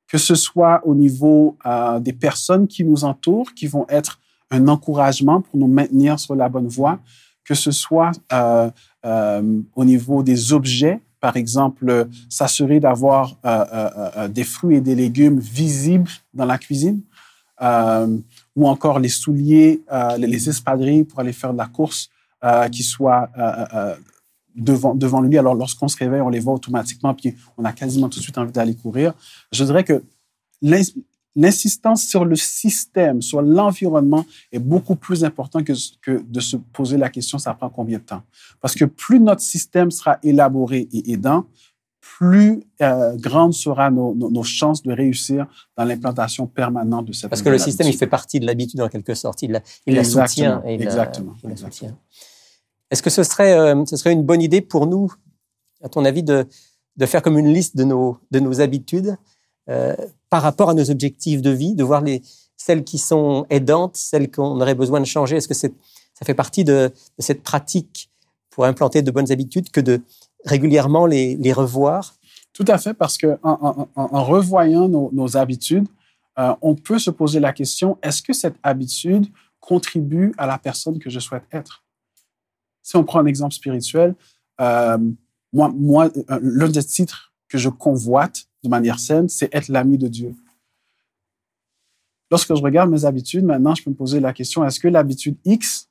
Que 0.07 0.17
ce 0.17 0.35
soit 0.35 0.81
au 0.85 0.95
niveau 0.95 1.57
euh, 1.65 1.99
des 1.99 2.13
personnes 2.13 2.67
qui 2.67 2.85
nous 2.85 3.03
entourent, 3.03 3.53
qui 3.53 3.67
vont 3.67 3.85
être 3.89 4.19
un 4.51 4.67
encouragement 4.67 5.41
pour 5.41 5.59
nous 5.59 5.67
maintenir 5.67 6.19
sur 6.19 6.35
la 6.35 6.47
bonne 6.47 6.67
voie, 6.67 6.99
que 7.43 7.55
ce 7.55 7.71
soit 7.71 8.11
euh, 8.31 8.69
euh, 9.05 9.61
au 9.75 9.83
niveau 9.83 10.23
des 10.23 10.53
objets, 10.53 11.01
par 11.19 11.35
exemple, 11.37 12.07
s'assurer 12.29 12.79
d'avoir 12.79 13.35
des 14.29 14.43
fruits 14.43 14.75
et 14.75 14.81
des 14.81 14.93
légumes 14.93 15.39
visibles 15.39 16.11
dans 16.35 16.45
la 16.45 16.59
cuisine, 16.59 17.01
ou 18.55 18.67
encore 18.67 18.99
les 18.99 19.09
souliers, 19.09 19.81
euh, 19.91 20.17
les- 20.17 20.27
les 20.27 20.49
espadrilles 20.49 21.03
pour 21.03 21.19
aller 21.19 21.33
faire 21.33 21.53
de 21.53 21.57
la 21.57 21.67
course 21.67 22.09
euh, 22.43 22.67
qui 22.69 22.83
soient 22.83 23.29
euh, 23.37 23.95
devant, 24.55 24.95
devant 24.95 25.21
lui. 25.21 25.37
Alors, 25.37 25.55
lorsqu'on 25.55 25.87
se 25.87 25.97
réveille, 25.97 26.21
on 26.21 26.29
les 26.29 26.39
voit 26.39 26.53
automatiquement, 26.53 27.13
puis 27.13 27.35
on 27.57 27.65
a 27.65 27.73
quasiment 27.73 28.07
tout 28.09 28.19
de 28.19 28.23
suite 28.23 28.37
envie 28.37 28.51
d'aller 28.51 28.75
courir. 28.75 29.13
Je 29.51 29.63
dirais 29.63 29.83
que 29.83 30.03
l'ins- 30.61 30.93
l'insistance 31.35 32.05
sur 32.07 32.23
le 32.23 32.37
système, 32.37 33.21
sur 33.21 33.41
l'environnement 33.41 34.25
est 34.53 34.59
beaucoup 34.59 34.95
plus 34.95 35.25
important 35.25 35.61
que, 35.63 35.73
que 36.01 36.23
de 36.25 36.39
se 36.39 36.55
poser 36.55 36.97
la 36.97 37.09
question, 37.09 37.37
ça 37.37 37.53
prend 37.53 37.69
combien 37.69 37.97
de 37.97 38.03
temps? 38.03 38.23
Parce 38.61 38.73
que 38.73 38.85
plus 38.85 39.19
notre 39.19 39.41
système 39.41 39.91
sera 39.91 40.17
élaboré 40.23 40.87
et 40.93 41.11
aidant, 41.11 41.45
plus 42.17 42.63
euh, 42.81 43.15
grandes 43.17 43.53
seront 43.53 43.91
nos, 43.91 44.13
nos- 44.15 44.29
nos 44.29 44.43
chances 44.43 44.81
de 44.83 44.93
réussir 44.93 45.47
dans 45.77 45.83
l'implantation 45.83 46.47
permanente 46.47 47.05
de 47.07 47.13
cette 47.13 47.29
Parce 47.29 47.41
que 47.41 47.49
le 47.49 47.57
système, 47.57 47.87
il 47.87 47.97
fait 47.97 48.07
partie 48.07 48.39
de 48.39 48.45
l'habitude 48.45 48.79
en 48.81 48.87
quelque 48.89 49.15
sorte. 49.15 49.41
Il 49.41 49.51
la, 49.51 49.61
il 49.85 49.95
la 49.95 50.01
Exactement, 50.01 50.27
soutient. 50.27 50.63
et 50.65 50.75
il 50.75 50.79
la- 50.79 50.85
exactement, 50.85 51.33
la 51.43 51.49
exactement. 51.51 51.71
soutient. 51.89 51.97
Est-ce 52.91 53.01
que 53.03 53.09
ce 53.09 53.23
serait, 53.23 53.53
euh, 53.57 53.83
ce 53.85 53.97
serait 53.97 54.13
une 54.13 54.23
bonne 54.23 54.41
idée 54.41 54.61
pour 54.61 54.85
nous, 54.87 55.11
à 55.83 55.89
ton 55.89 56.05
avis, 56.05 56.23
de, 56.23 56.47
de 56.97 57.05
faire 57.05 57.21
comme 57.21 57.37
une 57.37 57.51
liste 57.51 57.75
de 57.75 57.83
nos, 57.83 58.17
de 58.31 58.39
nos 58.39 58.61
habitudes 58.61 59.17
euh, 59.69 59.95
par 60.29 60.41
rapport 60.43 60.69
à 60.69 60.73
nos 60.73 60.89
objectifs 60.91 61.41
de 61.41 61.49
vie, 61.49 61.73
de 61.75 61.83
voir 61.83 62.01
les, 62.01 62.21
celles 62.55 62.83
qui 62.83 62.97
sont 62.99 63.45
aidantes, 63.49 63.95
celles 63.97 64.29
qu'on 64.31 64.61
aurait 64.61 64.75
besoin 64.75 64.99
de 64.99 65.05
changer? 65.05 65.37
Est-ce 65.37 65.47
que 65.47 65.53
ça 65.55 65.67
fait 66.23 66.33
partie 66.35 66.63
de, 66.63 66.91
de 67.17 67.21
cette 67.23 67.41
pratique 67.41 68.09
pour 68.51 68.63
implanter 68.65 69.01
de 69.01 69.11
bonnes 69.11 69.31
habitudes 69.31 69.69
que 69.71 69.81
de 69.81 70.01
régulièrement 70.45 71.05
les, 71.05 71.35
les 71.37 71.53
revoir? 71.53 72.15
Tout 72.53 72.65
à 72.67 72.77
fait, 72.77 72.93
parce 72.93 73.17
que 73.17 73.37
en, 73.43 73.51
en- 73.51 73.89
en- 73.95 74.09
en 74.15 74.23
revoyant 74.23 74.87
nos, 74.87 75.09
nos 75.11 75.35
habitudes, 75.37 75.87
euh, 76.39 76.53
on 76.61 76.75
peut 76.75 76.99
se 76.99 77.09
poser 77.11 77.39
la 77.39 77.51
question 77.53 77.97
est-ce 78.01 78.21
que 78.21 78.33
cette 78.33 78.55
habitude 78.63 79.27
contribue 79.59 80.33
à 80.37 80.45
la 80.45 80.57
personne 80.57 80.99
que 80.99 81.09
je 81.09 81.19
souhaite 81.19 81.43
être? 81.51 81.83
Si 82.81 82.95
on 82.95 83.03
prend 83.03 83.19
un 83.19 83.25
exemple 83.25 83.53
spirituel, 83.53 84.15
euh, 84.61 84.97
moi, 85.51 85.71
moi, 85.75 86.09
euh, 86.29 86.39
l'un 86.41 86.69
des 86.69 86.83
titres 86.83 87.33
que 87.49 87.57
je 87.57 87.69
convoite 87.69 88.45
de 88.63 88.69
manière 88.69 88.99
saine, 88.99 89.27
c'est 89.29 89.53
être 89.53 89.69
l'ami 89.69 89.97
de 89.97 90.07
Dieu. 90.07 90.35
Lorsque 92.31 92.55
je 92.55 92.61
regarde 92.61 92.89
mes 92.89 93.05
habitudes, 93.05 93.43
maintenant, 93.45 93.75
je 93.75 93.83
peux 93.83 93.91
me 93.91 93.95
poser 93.95 94.19
la 94.19 94.33
question 94.33 94.63
est-ce 94.65 94.79
que 94.79 94.87
l'habitude 94.87 95.37
X 95.45 95.89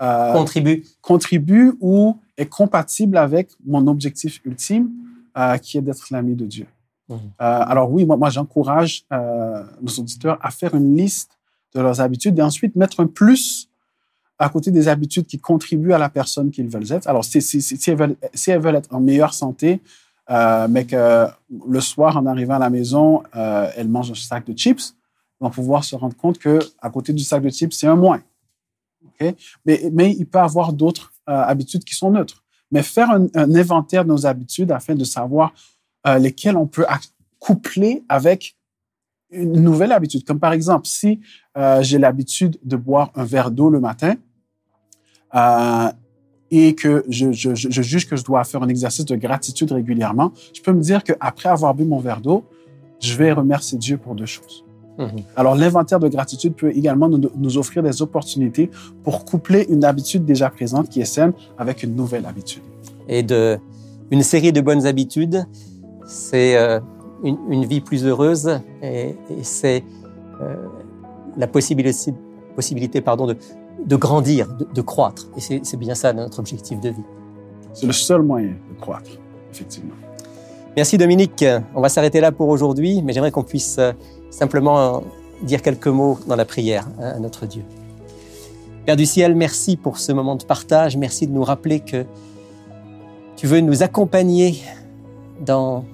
euh, 0.00 0.32
Contribue. 0.32 0.84
contribue 1.00 1.74
ou 1.80 2.18
est 2.38 2.46
compatible 2.46 3.18
avec 3.18 3.50
mon 3.66 3.86
objectif 3.88 4.40
ultime, 4.44 4.90
euh, 5.36 5.58
qui 5.58 5.76
est 5.76 5.82
d'être 5.82 6.06
l'ami 6.10 6.34
de 6.34 6.46
Dieu. 6.46 6.66
Mhm. 7.08 7.16
Euh, 7.16 7.20
alors 7.38 7.92
oui, 7.92 8.06
moi, 8.06 8.16
moi 8.16 8.30
j'encourage 8.30 9.04
euh, 9.12 9.64
nos 9.82 9.92
auditeurs 9.92 10.38
à 10.40 10.50
faire 10.50 10.74
une 10.74 10.96
liste 10.96 11.38
de 11.74 11.80
leurs 11.80 12.00
habitudes 12.00 12.38
et 12.38 12.42
ensuite 12.42 12.76
mettre 12.76 13.00
un 13.00 13.06
plus 13.06 13.68
à 14.38 14.48
côté 14.48 14.70
des 14.70 14.86
habitudes 14.86 15.26
qui 15.26 15.38
contribuent 15.38 15.92
à 15.92 15.98
la 15.98 16.08
personne 16.08 16.50
qu'ils 16.50 16.68
veulent 16.68 16.90
être. 16.92 17.08
Alors 17.08 17.24
si, 17.24 17.42
si, 17.42 17.60
si, 17.60 17.76
si 17.76 17.90
elles, 17.90 17.96
veulent, 17.96 18.16
si 18.32 18.52
elles 18.52 18.60
veulent 18.60 18.76
être 18.76 18.94
en 18.94 19.00
meilleure 19.00 19.34
santé, 19.34 19.82
mais 20.68 20.84
que 20.84 21.26
le 21.66 21.80
soir, 21.80 22.16
en 22.16 22.26
arrivant 22.26 22.54
à 22.54 22.58
la 22.60 22.70
maison, 22.70 23.24
elles 23.32 23.88
mangent 23.88 24.12
un 24.12 24.14
sac 24.14 24.46
de 24.46 24.56
chips, 24.56 24.94
elles 25.40 25.46
vont 25.46 25.50
pouvoir 25.50 25.82
se 25.82 25.96
rendre 25.96 26.14
compte 26.14 26.38
que 26.38 26.60
à 26.80 26.88
côté 26.88 27.12
du 27.12 27.24
sac 27.24 27.42
de 27.42 27.50
chips, 27.50 27.74
c'est 27.74 27.88
un 27.88 27.96
moins. 27.96 28.20
Mais, 29.64 30.12
il 30.12 30.26
peut 30.26 30.38
avoir 30.38 30.72
d'autres 30.72 31.12
euh, 31.28 31.32
habitudes 31.32 31.84
qui 31.84 31.94
sont 31.94 32.10
neutres. 32.10 32.44
Mais 32.70 32.82
faire 32.82 33.10
un, 33.10 33.26
inventaire 33.34 34.04
de 34.04 34.10
nos 34.10 34.26
habitudes 34.26 34.70
afin 34.70 34.94
de 34.94 35.04
savoir 35.04 35.52
euh, 36.06 36.18
lesquelles 36.18 36.56
on 36.56 36.66
peut 36.66 36.84
coupler 37.38 38.04
avec 38.08 38.56
une 39.30 39.60
nouvelle 39.60 39.92
habitude. 39.92 40.24
Comme 40.24 40.40
par 40.40 40.52
exemple, 40.52 40.86
si 40.86 41.20
euh, 41.56 41.82
j'ai 41.82 41.98
l'habitude 41.98 42.58
de 42.62 42.76
boire 42.76 43.10
un 43.14 43.24
verre 43.24 43.50
d'eau 43.50 43.70
le 43.70 43.80
matin 43.80 44.14
et 46.50 46.74
que 46.74 47.04
je, 47.10 47.32
je 47.32 47.82
juge 47.82 48.08
que 48.08 48.16
je 48.16 48.24
dois 48.24 48.42
faire 48.44 48.62
un 48.62 48.68
exercice 48.68 49.04
de 49.04 49.16
gratitude 49.16 49.70
régulièrement, 49.70 50.32
je 50.54 50.62
peux 50.62 50.72
me 50.72 50.80
dire 50.80 51.04
qu'après 51.04 51.50
avoir 51.50 51.74
bu 51.74 51.84
mon 51.84 51.98
verre 51.98 52.22
d'eau, 52.22 52.46
je 53.00 53.14
vais 53.14 53.32
remercier 53.32 53.76
Dieu 53.76 53.98
pour 53.98 54.14
deux 54.14 54.26
choses. 54.26 54.64
Mhm. 54.98 55.22
Alors, 55.36 55.54
l'inventaire 55.54 56.00
de 56.00 56.08
gratitude 56.08 56.54
peut 56.54 56.70
également 56.76 57.08
nous, 57.08 57.30
nous 57.36 57.56
offrir 57.56 57.82
des 57.82 58.02
opportunités 58.02 58.70
pour 59.04 59.24
coupler 59.24 59.66
une 59.68 59.84
habitude 59.84 60.24
déjà 60.24 60.50
présente 60.50 60.88
qui 60.88 61.00
est 61.00 61.04
saine 61.04 61.32
avec 61.56 61.82
une 61.82 61.94
nouvelle 61.94 62.26
habitude. 62.26 62.62
et 63.08 63.22
de 63.22 63.58
une 64.10 64.22
série 64.22 64.52
de 64.52 64.60
bonnes 64.62 64.86
habitudes, 64.86 65.46
c'est 66.06 66.56
euh, 66.56 66.80
une, 67.22 67.36
une 67.50 67.64
vie 67.66 67.80
plus 67.80 68.06
heureuse 68.06 68.58
et, 68.82 69.16
et 69.30 69.42
c'est 69.42 69.84
euh, 70.40 70.56
la 71.36 71.46
possibilité, 71.46 72.14
possibilité 72.56 73.02
pardon, 73.02 73.26
de, 73.26 73.36
de 73.84 73.96
grandir, 73.96 74.48
de, 74.56 74.66
de 74.74 74.80
croître. 74.80 75.28
Et 75.36 75.40
c'est 75.40 75.60
c'est 75.62 75.76
bien 75.76 75.94
ça 75.94 76.12
notre 76.14 76.38
objectif 76.38 76.80
de 76.80 76.88
vie. 76.88 77.04
C'est 77.74 77.86
le 77.86 77.92
seul 77.92 78.22
moyen 78.22 78.48
de 78.48 78.80
croître, 78.80 79.10
effectivement. 79.52 79.94
Merci 80.74 80.96
Dominique. 80.96 81.44
On 81.74 81.80
va 81.82 81.88
s'arrêter 81.90 82.20
là 82.20 82.32
pour 82.32 82.48
aujourd'hui, 82.48 83.02
mais 83.02 83.12
j'aimerais 83.12 83.30
qu'on 83.30 83.42
puisse 83.44 83.76
euh, 83.78 83.92
simplement 84.30 85.02
dire 85.42 85.62
quelques 85.62 85.88
mots 85.88 86.18
dans 86.26 86.36
la 86.36 86.44
prière 86.44 86.86
à 87.00 87.08
à 87.08 87.18
notre 87.18 87.46
Dieu. 87.46 87.62
Père 88.86 88.96
du 88.96 89.06
ciel, 89.06 89.34
merci 89.34 89.76
pour 89.76 89.98
ce 89.98 90.12
moment 90.12 90.34
de 90.34 90.44
partage. 90.44 90.96
Merci 90.96 91.26
de 91.26 91.32
nous 91.32 91.44
rappeler 91.44 91.80
que 91.80 92.06
tu 93.36 93.46
veux 93.46 93.60
nous 93.60 93.82
accompagner 93.82 94.62
dans 95.44 95.84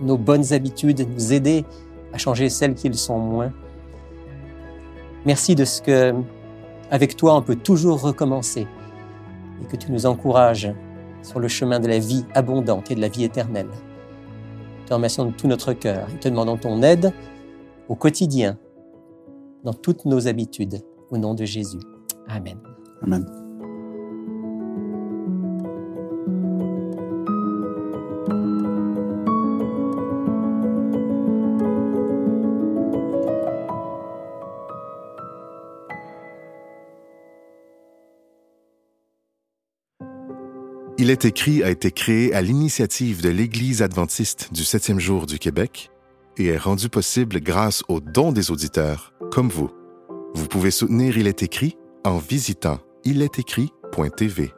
nos 0.00 0.16
bonnes 0.16 0.52
habitudes, 0.52 1.06
nous 1.14 1.32
aider 1.32 1.64
à 2.12 2.18
changer 2.18 2.48
celles 2.48 2.74
qui 2.74 2.88
le 2.88 2.94
sont 2.94 3.18
moins. 3.18 3.52
Merci 5.26 5.54
de 5.54 5.64
ce 5.64 5.82
que, 5.82 6.14
avec 6.90 7.16
toi, 7.16 7.34
on 7.34 7.42
peut 7.42 7.56
toujours 7.56 8.00
recommencer 8.00 8.66
et 9.62 9.66
que 9.66 9.76
tu 9.76 9.92
nous 9.92 10.06
encourages 10.06 10.72
sur 11.22 11.40
le 11.40 11.48
chemin 11.48 11.80
de 11.80 11.88
la 11.88 11.98
vie 11.98 12.24
abondante 12.34 12.90
et 12.90 12.94
de 12.94 13.00
la 13.00 13.08
vie 13.08 13.24
éternelle. 13.24 13.68
te 14.86 14.94
remercions 14.94 15.26
de 15.26 15.32
tout 15.32 15.48
notre 15.48 15.74
cœur 15.74 16.08
et 16.14 16.18
te 16.18 16.28
demandons 16.28 16.56
ton 16.56 16.82
aide 16.82 17.12
au 17.88 17.96
quotidien, 17.96 18.58
dans 19.64 19.74
toutes 19.74 20.04
nos 20.04 20.28
habitudes, 20.28 20.82
au 21.10 21.18
nom 21.18 21.34
de 21.34 21.44
Jésus. 21.44 21.78
Amen. 22.28 22.58
Amen. 23.02 23.26
Il 41.00 41.10
est 41.10 41.24
écrit 41.24 41.62
a 41.62 41.70
été 41.70 41.92
créé 41.92 42.34
à 42.34 42.42
l'initiative 42.42 43.22
de 43.22 43.28
l'Église 43.28 43.82
adventiste 43.82 44.52
du 44.52 44.64
septième 44.64 44.98
jour 44.98 45.26
du 45.26 45.38
Québec 45.38 45.90
et 46.38 46.46
est 46.46 46.58
rendu 46.58 46.88
possible 46.88 47.40
grâce 47.40 47.82
aux 47.88 48.00
dons 48.00 48.32
des 48.32 48.50
auditeurs, 48.50 49.12
comme 49.30 49.48
vous. 49.48 49.70
Vous 50.34 50.46
pouvez 50.46 50.70
soutenir 50.70 51.18
Il 51.18 51.26
est 51.26 51.42
écrit 51.42 51.76
en 52.04 52.18
visitant 52.18 52.78
ilestécrit.tv. 53.04 54.52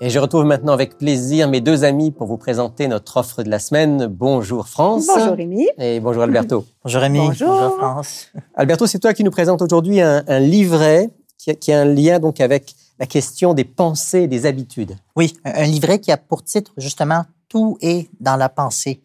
Et 0.00 0.10
je 0.10 0.18
retrouve 0.20 0.44
maintenant 0.44 0.74
avec 0.74 0.96
plaisir 0.96 1.48
mes 1.48 1.60
deux 1.60 1.82
amis 1.82 2.12
pour 2.12 2.28
vous 2.28 2.36
présenter 2.36 2.86
notre 2.86 3.16
offre 3.16 3.42
de 3.42 3.50
la 3.50 3.58
semaine. 3.58 4.06
Bonjour 4.06 4.68
France. 4.68 5.08
Bonjour 5.08 5.34
Rémi. 5.34 5.68
Et 5.76 5.98
bonjour 5.98 6.22
Alberto. 6.22 6.64
Bonjour 6.84 7.00
Rémi. 7.00 7.18
Bonjour. 7.18 7.76
France. 7.76 8.28
Alberto, 8.54 8.86
c'est 8.86 9.00
toi 9.00 9.12
qui 9.12 9.24
nous 9.24 9.32
présente 9.32 9.60
aujourd'hui 9.60 10.00
un, 10.00 10.22
un 10.28 10.38
livret 10.38 11.10
qui 11.36 11.50
a, 11.50 11.54
qui 11.54 11.72
a 11.72 11.80
un 11.80 11.84
lien 11.84 12.20
donc 12.20 12.40
avec 12.40 12.76
la 13.00 13.06
question 13.06 13.54
des 13.54 13.64
pensées 13.64 14.22
et 14.22 14.28
des 14.28 14.46
habitudes. 14.46 14.96
Oui, 15.16 15.34
un 15.44 15.64
livret 15.64 15.98
qui 15.98 16.12
a 16.12 16.16
pour 16.16 16.44
titre 16.44 16.72
justement 16.76 17.24
Tout 17.48 17.78
est 17.80 18.08
dans 18.20 18.36
la 18.36 18.48
pensée. 18.48 19.00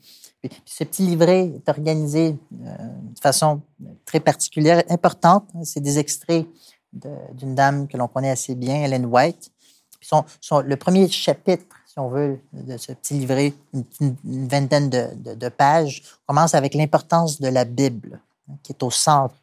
Ce 0.66 0.84
petit 0.84 1.04
livret 1.04 1.46
est 1.56 1.70
organisé 1.70 2.36
euh, 2.66 2.76
de 3.16 3.20
façon 3.20 3.62
très 4.06 4.20
particulière, 4.20 4.84
importante. 4.90 5.46
C'est 5.64 5.80
des 5.80 6.00
extraits 6.00 6.46
d'une 6.92 7.56
dame 7.56 7.88
que 7.88 7.96
l'on 7.98 8.08
connaît 8.08 8.30
assez 8.30 8.54
bien, 8.54 8.84
Ellen 8.84 9.06
White. 9.06 9.50
Son- 10.02 10.26
son- 10.42 10.60
le 10.60 10.76
premier 10.76 11.08
chapitre, 11.10 11.64
si 11.88 11.98
on 11.98 12.10
veut, 12.10 12.40
de 12.52 12.76
ce 12.78 12.92
petit 12.92 13.14
livret, 13.14 13.54
une, 13.74 14.16
vingtaine 14.48 14.90
de, 14.90 15.08
de- 15.16 15.34
de 15.36 15.50
pages, 15.50 16.04
commence 16.28 16.54
avec 16.56 16.74
l'importance 16.74 17.40
de 17.40 17.48
la 17.48 17.64
Bible, 17.64 18.20
hein, 18.50 18.56
qui 18.64 18.74
est 18.74 18.84
au 18.84 18.92
centre. 18.92 19.36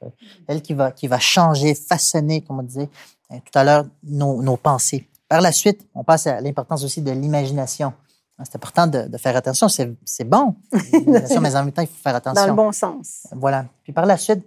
Elle 0.47 0.61
qui 0.61 0.75
va, 0.75 0.93
qui 0.93 1.07
va 1.07 1.19
changer, 1.19 1.75
façonner, 1.75 2.43
comme 2.43 2.59
on 2.61 2.63
disait 2.63 2.91
euh, 3.33 3.37
tout 3.37 3.59
à 3.59 3.65
l'heure, 3.65 3.87
nos, 4.05 4.43
nos 4.43 4.59
pensées. 4.59 5.09
Par 5.29 5.41
la 5.41 5.51
suite, 5.53 5.87
on 5.95 6.05
passe 6.05 6.27
à 6.27 6.41
l'importance 6.43 6.85
aussi 6.85 7.01
de 7.01 7.11
l'imagination. 7.11 7.95
Hein, 8.41 8.45
C'est 8.45 8.57
important 8.57 8.87
de, 8.87 9.03
de 9.09 9.19
faire 9.19 9.37
attention. 9.37 9.69
C'est 9.69 9.93
c'est 10.05 10.25
bon, 10.25 10.55
mais 11.07 11.55
en 11.57 11.65
même 11.65 11.73
temps, 11.73 11.83
il 11.83 11.89
faut 11.89 12.03
faire 12.03 12.15
attention. 12.17 12.43
Dans 12.43 12.49
le 12.49 12.55
bon 12.57 12.73
sens. 12.73 13.27
Voilà. 13.33 13.67
Puis 13.83 13.93
par 13.93 14.07
la 14.07 14.17
suite, 14.17 14.43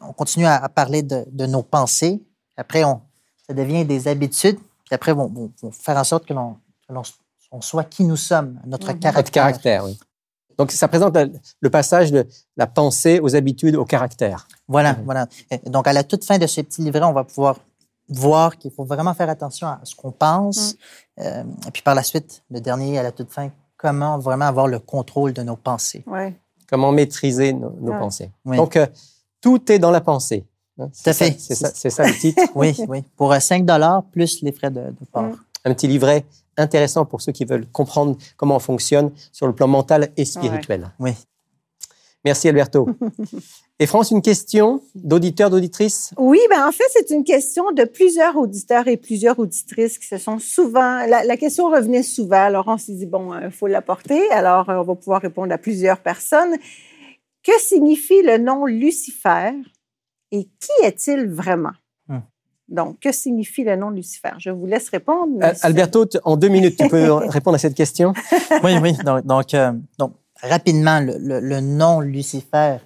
on 0.00 0.12
continue 0.12 0.46
à, 0.46 0.56
à 0.56 0.68
parler 0.68 1.02
de, 1.02 1.24
de 1.30 1.46
nos 1.46 1.62
pensées. 1.62 2.22
Après, 2.56 2.84
on, 2.84 3.00
ça 3.46 3.54
devient 3.54 3.84
des 3.84 4.08
habitudes. 4.08 4.58
Puis 4.84 4.94
après, 4.94 5.12
on, 5.12 5.30
on- 5.36 5.50
on 5.62 5.70
faire 5.70 5.96
en 5.96 6.04
sorte 6.04 6.26
que 6.26 6.34
l'on 6.34 6.56
soit 7.60 7.84
qui 7.84 8.04
nous 8.04 8.16
sommes, 8.16 8.60
notre 8.66 8.92
Mhm. 8.92 8.98
caractère. 9.00 9.12
Votre 9.22 9.30
caractère, 9.30 9.84
oui. 9.84 9.98
Donc 10.58 10.72
ça 10.72 10.88
présente 10.88 11.14
le, 11.16 11.32
le 11.60 11.70
passage 11.70 12.10
de 12.12 12.26
la 12.56 12.66
pensée 12.66 13.20
aux 13.20 13.36
habitudes, 13.36 13.76
au 13.76 13.84
caractère. 13.84 14.48
Voilà, 14.68 14.94
Mhm. 14.94 15.02
voilà. 15.04 15.26
Et 15.50 15.58
donc, 15.70 15.86
à 15.86 15.92
la 15.92 16.02
toute 16.02 16.24
fin 16.24 16.38
de 16.38 16.46
ce 16.46 16.60
petit 16.62 16.82
livret, 16.82 17.02
on 17.04 17.12
va 17.12 17.24
pouvoir 17.24 17.56
voir 18.08 18.56
qu'il 18.56 18.70
faut 18.70 18.84
vraiment 18.84 19.14
faire 19.14 19.28
attention 19.28 19.66
à 19.66 19.80
ce 19.84 19.94
qu'on 19.94 20.12
pense. 20.12 20.74
Mm. 20.74 21.20
Euh, 21.22 21.44
et 21.66 21.70
puis 21.72 21.82
par 21.82 21.94
la 21.94 22.02
suite, 22.02 22.42
le 22.50 22.60
dernier, 22.60 22.98
à 22.98 23.02
la 23.02 23.12
toute 23.12 23.30
fin, 23.32 23.50
comment 23.76 24.18
vraiment 24.18 24.44
avoir 24.46 24.66
le 24.68 24.78
contrôle 24.78 25.32
de 25.32 25.42
nos 25.42 25.56
pensées. 25.56 26.02
Ouais. 26.06 26.34
Comment 26.68 26.92
maîtriser 26.92 27.52
nos, 27.52 27.70
nos 27.80 27.92
Ah. 27.92 27.98
pensées. 27.98 28.30
Oui. 28.44 28.56
Donc 28.56 28.76
euh, 28.76 28.86
tout 29.40 29.70
est 29.70 29.78
dans 29.78 29.90
la 29.90 30.00
pensée. 30.00 30.46
Hein, 30.78 30.88
c'est 30.92 31.04
Tout 31.04 31.10
à 31.10 31.12
ça- 31.12 31.24
fait. 31.26 31.72
C'est 31.74 31.90
ça, 31.90 32.06
le 32.06 32.12
titre. 32.20 32.42
Oui, 32.54 32.76
oui. 32.88 33.02
Pour 33.16 33.32
euh, 33.32 33.40
5 33.40 33.64
dollars 33.64 34.02
plus 34.04 34.42
les 34.42 34.52
frais 34.52 34.70
de, 34.70 34.80
de 34.80 35.04
port. 35.10 35.22
Mm. 35.24 35.36
Un 35.64 35.74
petit 35.74 35.88
livret 35.88 36.24
intéressant 36.56 37.04
pour 37.04 37.20
ceux 37.20 37.32
qui 37.32 37.44
veulent 37.44 37.66
comprendre 37.70 38.16
comment 38.36 38.56
on 38.56 38.60
fonctionne 38.60 39.10
sur 39.32 39.46
le 39.46 39.52
plan 39.54 39.66
mental 39.68 40.10
et 40.16 40.24
spirituel. 40.24 40.90
Oui. 40.98 41.12
Merci 42.24 42.48
Alberto. 42.48 42.88
et 43.78 43.84
France, 43.86 44.10
une 44.10 44.22
question 44.22 44.80
d'auditeur, 44.94 45.50
d'auditrice 45.50 46.12
Oui, 46.16 46.38
ben 46.48 46.66
en 46.66 46.72
fait, 46.72 46.84
c'est 46.92 47.10
une 47.10 47.24
question 47.24 47.72
de 47.72 47.84
plusieurs 47.84 48.34
auditeurs 48.36 48.88
et 48.88 48.96
plusieurs 48.96 49.38
auditrices 49.38 49.98
qui 49.98 50.06
se 50.06 50.16
sont 50.16 50.38
souvent. 50.38 51.04
La, 51.06 51.24
la 51.24 51.36
question 51.36 51.66
revenait 51.70 52.02
souvent. 52.02 52.40
Alors, 52.42 52.64
on 52.68 52.78
s'est 52.78 52.94
dit, 52.94 53.04
bon, 53.06 53.38
il 53.38 53.50
faut 53.50 53.66
l'apporter. 53.66 54.30
Alors, 54.30 54.70
euh, 54.70 54.78
on 54.78 54.82
va 54.82 54.94
pouvoir 54.94 55.20
répondre 55.20 55.52
à 55.52 55.58
plusieurs 55.58 55.98
personnes. 55.98 56.54
Que 57.42 57.52
signifie 57.60 58.22
le 58.22 58.38
nom 58.38 58.64
Lucifer 58.64 59.52
et 60.32 60.44
qui 60.44 60.84
est-il 60.84 61.26
vraiment? 61.28 61.72
Hmm. 62.08 62.20
Donc, 62.68 63.00
que 63.00 63.12
signifie 63.12 63.62
le 63.62 63.76
nom 63.76 63.90
Lucifer? 63.90 64.30
Je 64.38 64.48
vous 64.50 64.64
laisse 64.66 64.88
répondre. 64.88 65.38
Euh, 65.44 65.52
Alberto, 65.62 66.06
en 66.24 66.36
deux 66.38 66.48
minutes, 66.48 66.78
tu 66.78 66.88
peux 66.88 67.12
répondre 67.12 67.56
à 67.56 67.58
cette 67.58 67.74
question 67.76 68.14
oui, 68.64 68.78
oui. 68.82 68.94
Donc, 69.04 69.26
donc, 69.26 69.52
euh, 69.52 69.72
donc, 69.98 70.14
rapidement, 70.42 70.98
le, 71.00 71.18
le- 71.18 71.40
le 71.40 71.60
nom 71.60 72.00
Lucifer 72.00 72.78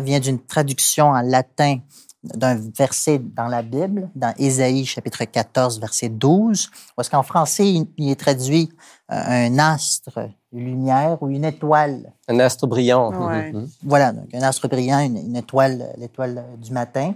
vient 0.00 0.20
d'une 0.20 0.38
traduction 0.38 1.06
en 1.06 1.20
latin 1.20 1.78
d'un 2.22 2.54
verset 2.54 3.18
dans 3.18 3.48
la 3.48 3.62
Bible, 3.62 4.08
dans 4.14 4.32
Ésaïe 4.38 4.84
chapitre 4.86 5.24
14, 5.24 5.80
verset 5.80 6.08
12, 6.08 6.70
parce 6.94 7.08
qu'en 7.08 7.22
français, 7.22 7.68
il, 7.68 8.10
est 8.10 8.18
traduit 8.20 8.70
euh, 9.10 9.16
un 9.16 9.58
astre, 9.58 10.30
une 10.52 10.64
lumière 10.64 11.20
ou 11.20 11.28
une 11.30 11.44
étoile. 11.44 12.12
Un 12.28 12.38
astre 12.38 12.66
brillant. 12.66 13.10
Ouais. 13.12 13.52
Mhm. 13.52 13.68
Voilà, 13.82 14.12
donc 14.12 14.32
un 14.32 14.42
astre 14.42 14.68
brillant, 14.68 15.00
une, 15.00 15.16
une 15.16 15.36
étoile, 15.36 15.92
l'étoile 15.98 16.44
du 16.58 16.72
matin, 16.72 17.14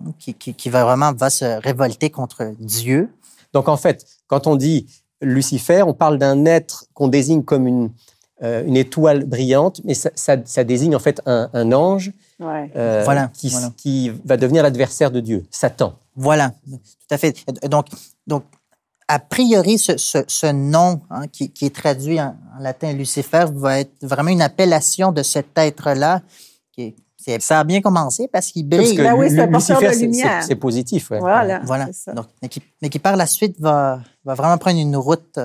hein, 0.00 0.12
qui, 0.18 0.34
qui, 0.34 0.54
qui 0.54 0.70
va 0.70 0.84
vraiment 0.84 1.12
va 1.12 1.30
se 1.30 1.44
révolter 1.44 2.10
contre 2.10 2.52
Dieu. 2.58 3.10
Donc 3.52 3.68
en 3.68 3.76
fait, 3.76 4.04
quand 4.26 4.48
on 4.48 4.56
dit 4.56 4.86
Lucifer, 5.20 5.82
on 5.82 5.94
parle 5.94 6.18
d'un 6.18 6.44
être 6.46 6.86
qu'on 6.94 7.08
désigne 7.08 7.44
comme 7.44 7.66
une, 7.66 7.90
euh, 8.42 8.62
une 8.66 8.76
étoile 8.76 9.24
brillante, 9.24 9.80
mais 9.84 9.94
ça, 9.94 10.10
ça- 10.14 10.36
ça 10.44 10.64
désigne 10.64 10.94
en 10.94 11.00
fait 11.00 11.20
un, 11.26 11.50
un 11.52 11.72
ange 11.72 12.12
Ouais. 12.40 12.70
euh, 12.76 13.02
Voilà, 13.04 13.30
qui, 13.34 13.48
voilà. 13.48 13.70
qui 13.76 14.10
va 14.24 14.36
devenir 14.36 14.62
l'adversaire 14.62 15.10
de 15.10 15.18
Dieu, 15.20 15.44
Satan. 15.50 15.94
Voilà, 16.14 16.52
tout 16.70 16.78
à 17.10 17.18
fait. 17.18 17.34
Donc, 17.68 17.86
donc 18.28 18.44
a 19.08 19.18
priori, 19.18 19.78
ce, 19.78 19.96
ce, 19.96 20.18
ce 20.28 20.46
nom 20.46 21.00
hein, 21.10 21.26
qui, 21.32 21.50
qui 21.50 21.66
est 21.66 21.74
traduit 21.74 22.20
en, 22.20 22.36
en 22.56 22.62
latin 22.62 22.92
Lucifer 22.92 23.46
va 23.54 23.80
être 23.80 23.92
vraiment 24.02 24.30
une 24.30 24.42
appellation 24.42 25.10
de 25.12 25.22
cet 25.22 25.56
être-là. 25.56 26.22
Ça 27.40 27.60
a 27.60 27.64
bien 27.64 27.80
commencé 27.82 28.28
parce 28.32 28.46
qu'il 28.52 28.66
Parce 28.68 28.82
brille. 28.84 28.96
que 28.96 29.02
Ben 29.02 29.14
oui, 29.14 29.28
c'est 29.28 29.46
Lucifer, 29.48 29.88
de 29.88 29.92
c'est- 29.92 30.00
lumière. 30.06 30.42
c'est- 30.42 30.48
c'est 30.48 30.54
positif. 30.54 31.10
ouais. 31.10 31.18
Voilà. 31.18 31.60
Voilà. 31.64 31.86
c'est 31.86 32.04
ça. 32.04 32.12
Donc, 32.12 32.26
mais, 32.40 32.48
qui, 32.48 32.62
mais 32.80 32.88
qui 32.88 32.98
par 33.00 33.16
la 33.16 33.26
suite 33.26 33.60
va, 33.60 34.00
va 34.24 34.34
vraiment 34.34 34.56
prendre 34.56 34.78
une 34.78 34.96
route 34.96 35.38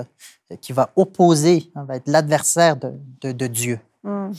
qui 0.60 0.72
va 0.72 0.90
opposer, 0.96 1.70
hein, 1.74 1.84
va 1.84 1.96
être 1.96 2.08
l'adversaire 2.08 2.76
de, 2.76 2.92
de, 3.20 3.32
de 3.32 3.46
Dieu. 3.46 3.80
Hmm. 4.02 4.30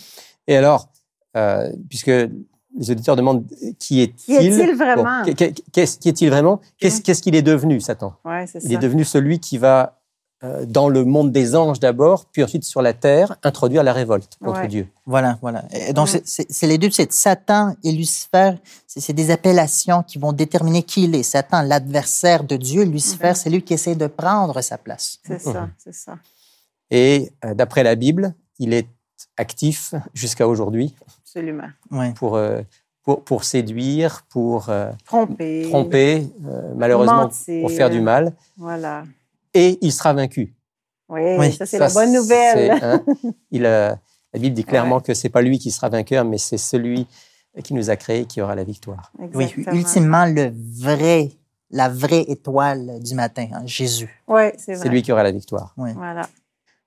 Et 0.47 0.55
alors, 0.55 0.89
euh, 1.35 1.71
puisque 1.89 2.07
les 2.07 2.91
auditeurs 2.91 3.15
demandent 3.15 3.45
qui 3.79 4.01
est-il? 4.01 4.15
Qui 4.25 4.33
est-il 4.35 4.75
vraiment? 4.75 5.23
Bon, 5.23 5.33
qu'est-ce 5.71 5.97
qui 5.97 6.09
est-il 6.09 6.29
vraiment? 6.29 6.61
Qu'est-ce 6.77 7.01
qu'est-ce 7.01 7.21
qu'il 7.21 7.35
est 7.35 7.41
devenu, 7.41 7.79
Satan? 7.81 8.13
Ouais, 8.23 8.45
Il 8.63 8.73
est 8.73 8.77
devenu 8.77 9.03
celui 9.03 9.39
qui 9.39 9.57
va, 9.57 9.99
dans 10.67 10.89
le 10.89 11.05
monde 11.05 11.31
des 11.31 11.55
anges 11.55 11.79
d'abord, 11.79 12.25
puis 12.31 12.43
ensuite 12.43 12.63
sur 12.63 12.81
la 12.81 12.93
terre, 12.93 13.35
introduire 13.43 13.83
la 13.83 13.93
révolte 13.93 14.37
contre 14.43 14.61
Ouais. 14.61 14.67
Dieu. 14.67 14.87
Voilà, 15.05 15.37
voilà. 15.41 15.63
Et 15.71 15.93
donc, 15.93 16.07
Mm. 16.13 16.19
c'est- 16.25 16.67
les 16.67 16.77
deux, 16.77 16.89
c'est 16.91 17.11
Satan 17.11 17.75
et 17.83 17.91
Lucifer, 17.91 18.53
c'est 18.87 19.13
des 19.13 19.31
appellations 19.31 20.03
qui 20.03 20.17
vont 20.17 20.31
déterminer 20.33 20.83
qui 20.83 21.03
il 21.05 21.15
est. 21.15 21.23
Satan, 21.23 21.61
l'adversaire 21.61 22.43
de 22.43 22.55
Dieu. 22.57 22.83
Lucifer, 22.83 23.29
Mhm. 23.29 23.35
c'est 23.35 23.49
lui 23.49 23.61
qui 23.61 23.73
essaie 23.73 23.95
de 23.95 24.07
prendre 24.07 24.59
sa 24.61 24.77
place. 24.77 25.19
C'est 25.25 25.39
ça, 25.41 25.61
Mhm. 25.61 25.71
c'est 25.77 25.93
ça. 25.93 26.15
Et 26.91 27.31
euh, 27.43 27.53
d'après 27.53 27.83
la 27.83 27.95
Bible, 27.95 28.33
il 28.59 28.73
est 28.73 28.87
actif 29.37 29.93
jusqu'à 30.13 30.47
aujourd'hui 30.47 30.93
Absolument. 31.23 31.67
Ouais. 31.91 32.13
pour, 32.13 32.35
euh, 32.35 32.61
pour, 33.03 33.23
pour 33.23 33.43
séduire, 33.43 34.23
pour 34.29 34.69
euh, 34.69 34.91
Tromper. 35.05 35.67
tromper, 35.69 36.27
euh, 36.47 36.73
malheureusement 36.75 37.23
mentir. 37.23 37.61
pour 37.61 37.71
faire 37.71 37.89
du 37.89 38.01
mal. 38.01 38.33
Voilà. 38.57 39.03
Et 39.55 39.79
il 39.81 39.91
sera 39.91 40.13
vaincu. 40.13 40.53
Oui, 41.09 41.21
Oui, 41.39 41.51
ça, 41.51 41.65
c'est 41.65 41.79
la 41.79 41.89
bonne 41.89 42.13
nouvelle. 42.13 42.71
hein, 42.81 43.03
il, 43.51 43.65
euh, 43.65 43.93
la 44.33 44.39
Bible 44.39 44.55
dit 44.55 44.63
clairement 44.63 44.99
que 44.99 45.13
c'est 45.15 45.29
pas 45.29 45.41
lui 45.41 45.57
qui 45.59 45.71
sera 45.71 45.89
vainqueur, 45.89 46.23
mais 46.25 46.37
c'est 46.37 46.57
celui 46.57 47.07
qui 47.63 47.73
nous 47.73 47.89
a 47.89 47.95
créés 47.95 48.25
qui 48.25 48.41
aura 48.41 48.53
la 48.53 48.63
victoire. 48.63 49.11
Oui, 49.17 49.45
Exactement. 49.45 49.75
ultimement, 49.77 50.25
le 50.25 50.51
vrai, 50.81 51.29
la 51.71 51.87
vraie 51.89 52.25
étoile 52.27 53.01
du 53.01 53.15
matin, 53.15 53.47
hein, 53.53 53.61
Jésus. 53.65 54.21
Oui, 54.27 54.41
c'est 54.57 54.73
vrai. 54.73 54.83
C'est 54.83 54.89
lui 54.89 55.01
qui 55.01 55.11
aura 55.11 55.23
la 55.23 55.31
victoire. 55.31 55.73
Voilà. 55.77 56.27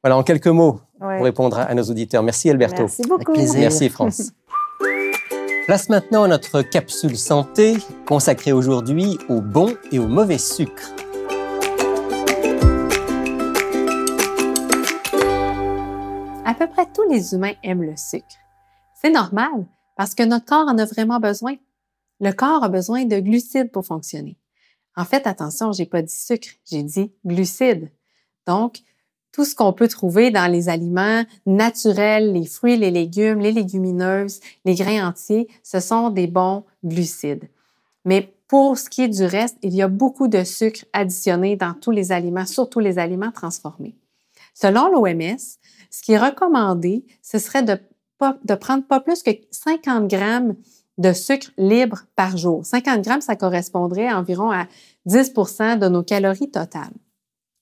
Voilà, 0.03 0.17
en 0.17 0.23
quelques 0.23 0.47
mots 0.49 0.81
Ouais. 1.01 1.17
pour 1.17 1.25
répondre 1.25 1.59
à, 1.59 1.63
à 1.63 1.75
nos 1.75 1.85
auditeurs. 1.85 2.23
Merci 2.23 2.51
Alberto. 2.51 2.83
Merci 2.83 3.03
beaucoup. 3.09 3.33
plaisir. 3.33 3.61
Merci 3.61 3.89
France. 3.89 4.33
Place 5.67 5.89
maintenant 5.89 6.25
à 6.25 6.29
notre 6.29 6.63
capsule 6.63 7.17
santé 7.17 7.77
consacrée 8.07 8.53
aujourd'hui 8.53 9.19
au 9.29 9.41
bon 9.41 9.75
et 9.93 9.99
au 9.99 10.07
mauvais 10.09 10.39
sucre. 10.39 10.91
Peu 16.59 16.67
près 16.67 16.87
tous 16.93 17.09
les 17.09 17.35
humains 17.35 17.55
aiment 17.63 17.85
le 17.85 17.97
sucre. 17.97 18.37
C'est 19.01 19.11
normal 19.11 19.67
parce 19.97 20.15
que 20.15 20.25
notre 20.25 20.45
corps 20.45 20.67
en 20.67 20.77
a 20.79 20.85
vraiment 20.85 21.21
besoin. 21.21 21.55
Le 22.21 22.33
corps 22.33 22.65
a 22.65 22.69
besoin 22.69 23.05
de 23.05 23.21
glucides 23.21 23.71
pour 23.71 23.87
fonctionner. 23.87 24.37
En 24.97 25.05
fait, 25.05 25.29
attention, 25.29 25.71
j'ai 25.71 25.87
pas 25.87 26.03
dit 26.03 26.15
sucre, 26.15 26.49
j'ai 26.69 26.83
dit 26.83 27.13
glucides. 27.25 27.91
Donc, 28.45 28.81
tout 29.31 29.45
ce 29.45 29.55
qu'on 29.55 29.73
peut 29.73 29.87
trouver 29.87 30.33
dans 30.33 30.51
les 30.51 30.69
aliments 30.69 31.23
naturels, 31.47 32.33
les 32.33 32.47
fruits, 32.47 32.77
les 32.77 32.91
légumes, 32.91 33.39
les 33.39 33.53
légumineuses, 33.53 34.41
les 34.65 34.75
grains 34.75 35.07
entiers, 35.07 35.47
ce 35.63 35.79
sont 35.79 36.11
des 36.11 36.27
bons 36.27 36.65
glucides. 36.83 37.49
Mais 38.05 38.35
pour 38.49 38.79
ce 38.79 38.89
qui 38.89 39.03
est 39.03 39.09
du 39.09 39.25
reste, 39.25 39.59
il 39.63 39.77
y 39.77 39.83
a 39.83 39.89
beaucoup 39.89 40.27
de 40.27 40.43
sucre 40.43 40.85
additionné 40.93 41.55
dans 41.55 41.75
tous 41.75 41.93
les 41.93 42.11
aliments, 42.11 42.47
surtout 42.47 42.81
les 42.81 42.99
aliments 42.99 43.31
transformés. 43.31 43.95
Selon 44.55 44.89
l'OMS, 44.89 45.39
ce 45.91 46.03
qui 46.03 46.13
est 46.13 46.19
recommandé, 46.19 47.05
ce 47.23 47.39
serait 47.39 47.63
de, 47.63 47.79
prendre 48.55 48.85
pas 48.85 49.01
plus 49.01 49.23
que 49.23 49.31
50 49.51 50.09
grammes 50.09 50.55
de 50.99 51.13
sucre 51.13 51.51
libre 51.57 52.03
par 52.17 52.37
jour. 52.37 52.67
50 52.67 53.03
grammes, 53.03 53.21
ça 53.21 53.37
correspondrait 53.37 54.09
à 54.09 54.19
environ 54.19 54.51
à 54.51 54.67
10% 55.07 55.79
de 55.79 55.89
nos 55.89 56.03
calories 56.03 56.51
totales. 56.51 56.93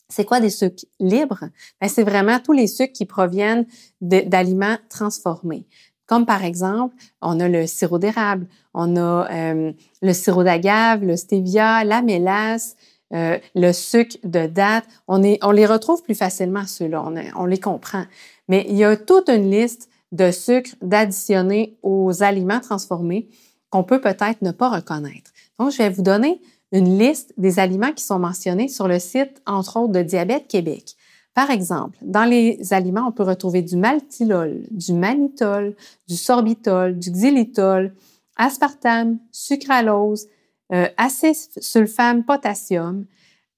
C'est 0.08 0.24
quoi 0.24 0.40
des 0.40 0.50
sucres 0.50 0.86
libres? 1.00 1.44
Ben, 1.80 1.88
c'est 1.88 2.04
vraiment 2.04 2.38
tous 2.38 2.52
les 2.52 2.68
sucres 2.68 2.92
qui 2.92 3.06
proviennent 3.06 3.66
d'aliments 4.00 4.78
transformés. 4.88 5.66
Comme 6.06 6.24
par 6.24 6.44
exemple, 6.44 6.94
on 7.20 7.40
a 7.40 7.48
le 7.48 7.66
sirop 7.66 7.98
d'érable, 7.98 8.46
on 8.74 8.96
a 8.96 9.28
euh, 9.30 9.72
le 10.02 10.12
sirop 10.12 10.44
d'agave, 10.44 11.04
le 11.04 11.16
stevia, 11.16 11.82
la 11.82 12.00
mélasse, 12.02 12.76
euh, 13.14 13.38
le 13.54 13.72
sucre 13.72 14.16
de 14.24 14.46
date. 14.46 14.84
On, 15.06 15.18
les 15.18 15.66
retrouve 15.66 16.02
plus 16.02 16.14
facilement, 16.14 16.66
ceux-là, 16.66 17.04
on, 17.04 17.14
on 17.36 17.46
les 17.46 17.60
comprend. 17.60 18.04
Mais 18.48 18.66
il 18.68 18.76
y 18.76 18.84
a 18.84 18.96
toute 18.96 19.28
une 19.28 19.50
liste 19.50 19.88
de 20.12 20.30
sucres 20.30 20.74
d'additionnés 20.82 21.78
aux 21.82 22.22
aliments 22.22 22.60
transformés 22.60 23.28
qu'on 23.70 23.84
peut 23.84 24.00
peut-être 24.00 24.42
ne 24.42 24.52
pas 24.52 24.70
reconnaître. 24.70 25.30
Donc, 25.58 25.72
je 25.72 25.78
vais 25.78 25.90
vous 25.90 26.02
donner 26.02 26.40
une 26.72 26.98
liste 26.98 27.32
des 27.36 27.58
aliments 27.58 27.92
qui 27.92 28.04
sont 28.04 28.18
mentionnés 28.18 28.68
sur 28.68 28.88
le 28.88 28.98
site, 28.98 29.42
entre 29.46 29.78
autres, 29.78 29.92
de 29.92 30.02
Diabète 30.02 30.48
Québec. 30.48 30.96
Par 31.34 31.50
exemple, 31.50 31.98
dans 32.02 32.24
les 32.24 32.72
aliments, 32.72 33.06
on 33.06 33.12
peut 33.12 33.22
retrouver 33.22 33.62
du 33.62 33.76
maltilol, 33.76 34.62
du 34.70 34.94
mannitol, 34.94 35.76
du 36.08 36.16
sorbitol, 36.16 36.98
du 36.98 37.10
xylitol, 37.10 37.94
aspartame, 38.36 39.18
sucralose, 39.32 40.28
euh, 40.72 40.88
acésulfame 40.96 42.24
potassium, 42.24 43.06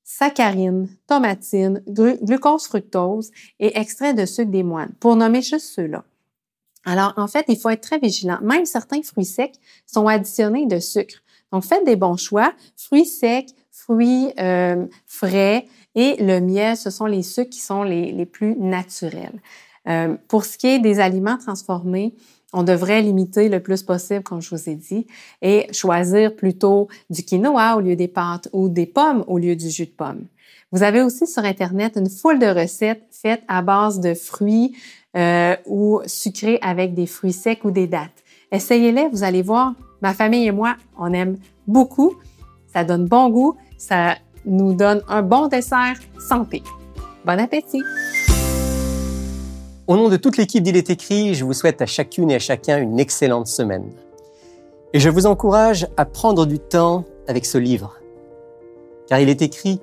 saccharine, 0.04 0.88
tomatine, 1.06 1.82
glucose 1.86 2.66
fructose 2.66 3.30
et 3.60 3.78
extrait 3.78 4.14
de 4.14 4.24
sucre 4.26 4.50
des 4.50 4.62
moines, 4.62 4.92
pour 5.00 5.16
nommer 5.16 5.42
juste 5.42 5.74
ceux-là. 5.74 6.04
Alors, 6.84 7.12
en 7.16 7.26
fait, 7.26 7.44
il 7.48 7.58
faut 7.58 7.68
être 7.68 7.82
très 7.82 7.98
vigilant. 7.98 8.38
Même 8.40 8.64
certains 8.64 9.02
fruits 9.02 9.26
secs 9.26 9.56
sont 9.84 10.06
additionnés 10.06 10.66
de 10.66 10.78
sucre. 10.78 11.16
Donc, 11.52 11.64
faites 11.64 11.84
des 11.84 11.96
bons 11.96 12.16
choix. 12.16 12.52
Fruits 12.76 13.04
secs, 13.04 13.50
fruits 13.70 14.32
euh, 14.38 14.86
frais 15.06 15.66
et 15.94 16.16
le 16.22 16.40
miel, 16.40 16.76
ce 16.76 16.90
sont 16.90 17.06
les 17.06 17.22
sucres 17.22 17.50
qui 17.50 17.60
sont 17.60 17.82
les, 17.82 18.12
les 18.12 18.26
plus 18.26 18.56
naturels. 18.56 19.40
Euh, 19.88 20.16
pour 20.28 20.44
ce 20.44 20.58
qui 20.58 20.66
est 20.66 20.78
des 20.78 21.00
aliments 21.00 21.38
transformés, 21.38 22.14
on 22.52 22.62
devrait 22.62 23.02
limiter 23.02 23.48
le 23.48 23.60
plus 23.60 23.82
possible, 23.82 24.22
comme 24.22 24.40
je 24.40 24.50
vous 24.50 24.68
ai 24.68 24.74
dit, 24.74 25.06
et 25.42 25.66
choisir 25.72 26.34
plutôt 26.34 26.88
du 27.10 27.22
quinoa 27.22 27.76
au 27.76 27.80
lieu 27.80 27.96
des 27.96 28.08
pâtes 28.08 28.48
ou 28.52 28.68
des 28.68 28.86
pommes 28.86 29.24
au 29.26 29.38
lieu 29.38 29.54
du 29.54 29.68
jus 29.68 29.86
de 29.86 29.90
pomme. 29.90 30.26
Vous 30.72 30.82
avez 30.82 31.02
aussi 31.02 31.26
sur 31.26 31.44
Internet 31.44 31.96
une 31.96 32.10
foule 32.10 32.38
de 32.38 32.46
recettes 32.46 33.02
faites 33.10 33.42
à 33.48 33.62
base 33.62 34.00
de 34.00 34.14
fruits 34.14 34.76
euh, 35.16 35.56
ou 35.66 36.00
sucrés 36.06 36.58
avec 36.60 36.94
des 36.94 37.06
fruits 37.06 37.32
secs 37.32 37.64
ou 37.64 37.70
des 37.70 37.86
dattes. 37.86 38.22
Essayez-les, 38.52 39.08
vous 39.08 39.24
allez 39.24 39.42
voir, 39.42 39.74
ma 40.02 40.14
famille 40.14 40.46
et 40.46 40.52
moi, 40.52 40.76
on 40.98 41.12
aime 41.12 41.38
beaucoup. 41.66 42.16
Ça 42.72 42.84
donne 42.84 43.06
bon 43.06 43.30
goût, 43.30 43.56
ça 43.78 44.16
nous 44.44 44.74
donne 44.74 45.02
un 45.08 45.22
bon 45.22 45.48
dessert 45.48 45.96
santé. 46.18 46.62
Bon 47.24 47.38
appétit! 47.38 47.82
Au 49.88 49.96
nom 49.96 50.10
de 50.10 50.18
toute 50.18 50.36
l'équipe 50.36 50.62
d'Il 50.62 50.76
est 50.76 50.90
écrit, 50.90 51.34
je 51.34 51.46
vous 51.46 51.54
souhaite 51.54 51.80
à 51.80 51.86
chacune 51.86 52.30
et 52.30 52.34
à 52.34 52.38
chacun 52.38 52.78
une 52.78 53.00
excellente 53.00 53.46
semaine. 53.46 53.90
Et 54.92 55.00
je 55.00 55.08
vous 55.08 55.24
encourage 55.24 55.86
à 55.96 56.04
prendre 56.04 56.44
du 56.44 56.58
temps 56.58 57.06
avec 57.26 57.46
ce 57.46 57.56
livre. 57.56 57.96
Car 59.08 59.18
il 59.18 59.30
est 59.30 59.40
écrit, 59.40 59.80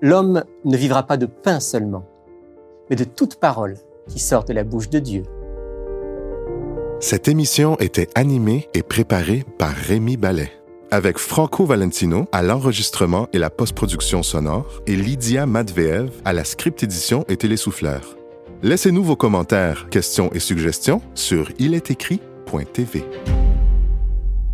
L'homme 0.00 0.44
ne 0.64 0.76
vivra 0.76 1.04
pas 1.04 1.16
de 1.16 1.26
pain 1.26 1.60
seulement, 1.60 2.04
mais 2.90 2.96
de 2.96 3.04
toute 3.04 3.36
parole 3.36 3.76
qui 4.06 4.18
sort 4.18 4.44
de 4.44 4.52
la 4.52 4.62
bouche 4.62 4.90
de 4.90 4.98
Dieu. 4.98 5.22
Cette 7.00 7.26
émission 7.26 7.76
était 7.78 8.10
animée 8.14 8.68
et 8.74 8.82
préparée 8.82 9.44
par 9.58 9.70
Rémi 9.70 10.16
Ballet, 10.16 10.52
avec 10.90 11.18
Franco 11.18 11.64
Valentino 11.64 12.26
à 12.32 12.42
l'enregistrement 12.42 13.28
et 13.32 13.38
la 13.38 13.50
post-production 13.50 14.22
sonore 14.22 14.82
et 14.86 14.94
Lydia 14.94 15.46
Matveev 15.46 16.10
à 16.24 16.32
la 16.32 16.44
script 16.44 16.82
édition 16.82 17.24
et 17.28 17.36
télésouffleur. 17.36 18.16
Laissez-nous 18.64 19.04
vos 19.04 19.14
commentaires, 19.14 19.90
questions 19.90 20.32
et 20.32 20.38
suggestions 20.38 21.02
sur 21.14 21.50
ilestécrit.tv. 21.58 23.04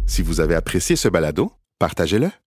Si 0.04 0.22
vous 0.22 0.40
avez 0.40 0.56
apprécié 0.56 0.96
ce 0.96 1.06
balado, 1.06 1.52
partagez-le 1.78 2.30